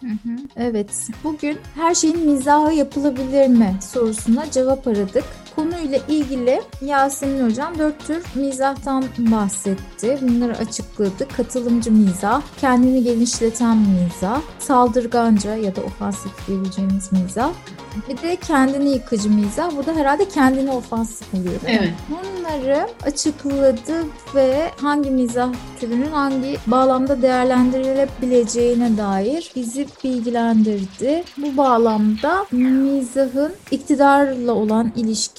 Evet. 0.57 1.09
Bugün 1.25 1.59
her 1.75 1.95
şeyin 1.95 2.31
mizahı 2.31 2.75
yapılabilir 2.75 3.47
mi 3.47 3.75
sorusuna 3.93 4.51
cevap 4.51 4.89
aradık. 4.89 5.25
Konu 5.59 5.71
konuyla 5.71 5.99
ilgili 6.09 6.63
Yasemin 6.83 7.45
Hocam 7.45 7.79
dört 7.79 8.07
tür 8.07 8.25
mizahtan 8.35 9.05
bahsetti. 9.19 10.19
Bunları 10.23 10.57
açıkladı. 10.59 11.29
Katılımcı 11.37 11.93
mizah, 11.93 12.43
kendini 12.61 13.05
genişleten 13.05 13.77
mizah, 13.77 14.41
saldırganca 14.59 15.57
ya 15.57 15.77
da 15.77 15.81
ofansif 15.81 16.47
diyebileceğimiz 16.47 17.13
mizah, 17.13 17.51
bir 18.09 18.23
de 18.23 18.37
kendini 18.37 18.91
yıkıcı 18.91 19.31
mizah. 19.31 19.77
Bu 19.77 19.87
da 19.87 19.95
herhalde 19.95 20.29
kendini 20.29 20.71
ofansif 20.71 21.35
oluyor. 21.35 21.61
Evet. 21.67 21.93
Bunları 22.09 22.89
açıkladı 23.07 24.07
ve 24.35 24.71
hangi 24.81 25.11
mizah 25.11 25.53
türünün 25.81 26.11
hangi 26.11 26.57
bağlamda 26.67 27.23
değerlendirilebileceğine 27.23 28.97
dair 28.97 29.53
bizi 29.57 29.87
bilgilendirdi. 30.05 31.25
Bu 31.37 31.57
bağlamda 31.57 32.47
mizahın 32.53 33.53
iktidarla 33.71 34.53
olan 34.53 34.93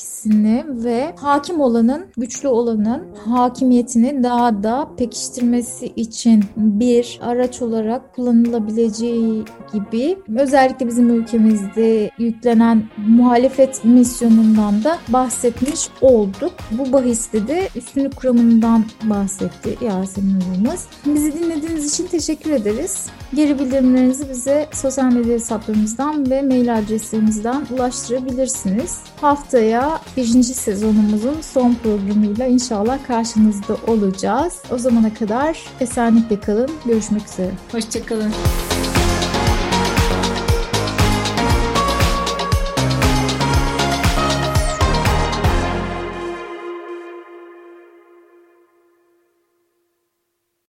ilişkisini 0.10 0.66
ve 0.68 1.16
hakim 1.16 1.62
olanın, 1.62 2.06
güçlü 2.18 2.48
olanın 2.48 3.08
hakimiyetini 3.26 4.24
daha 4.24 4.64
da 4.64 4.90
pekiştirmesi 4.98 5.86
için 5.86 6.44
bir 6.58 7.20
araç 7.22 7.62
olarak 7.62 8.16
kullanılabileceği 8.16 9.44
gibi 9.74 10.18
özellikle 10.38 10.88
bizim 10.88 11.10
ülkemizde 11.10 12.12
yüklenen 12.18 12.84
muhalefet 13.08 13.86
misyonundan 13.86 14.84
da 14.84 14.98
bahsetmiş 15.08 15.90
olduk. 16.02 16.52
Bu 16.72 16.94
bahiste 16.94 17.48
de 17.48 17.70
üstünlük 17.76 18.16
kuramından 18.16 18.86
bahsetti 19.04 19.86
Yasemin 19.86 20.42
hocamız. 20.42 20.88
Bizi 21.06 21.34
dinlediğiniz 21.34 21.94
için 21.94 22.08
teşekkür 22.08 22.52
ederiz. 22.52 23.08
Geri 23.34 23.60
bildirimlerinizi 23.60 24.30
bize 24.30 24.68
sosyal 24.74 25.14
medya 25.14 25.34
hesaplarımızdan 25.34 26.30
ve 26.30 26.42
mail 26.42 26.78
adreslerimizden 26.78 27.62
ulaştırabilirsiniz. 27.72 28.98
Haftaya 29.22 29.89
5. 30.18 30.28
sezonumuzun 30.46 31.42
son 31.42 31.76
programıyla 31.84 32.46
inşallah 32.46 33.08
karşınızda 33.08 33.78
olacağız. 33.88 34.54
O 34.72 34.78
zamana 34.78 35.14
kadar 35.14 35.60
esenlikle 35.80 36.40
kalın. 36.40 36.70
Görüşmek 36.86 37.26
üzere. 37.26 37.52
Hoşçakalın. 37.72 38.34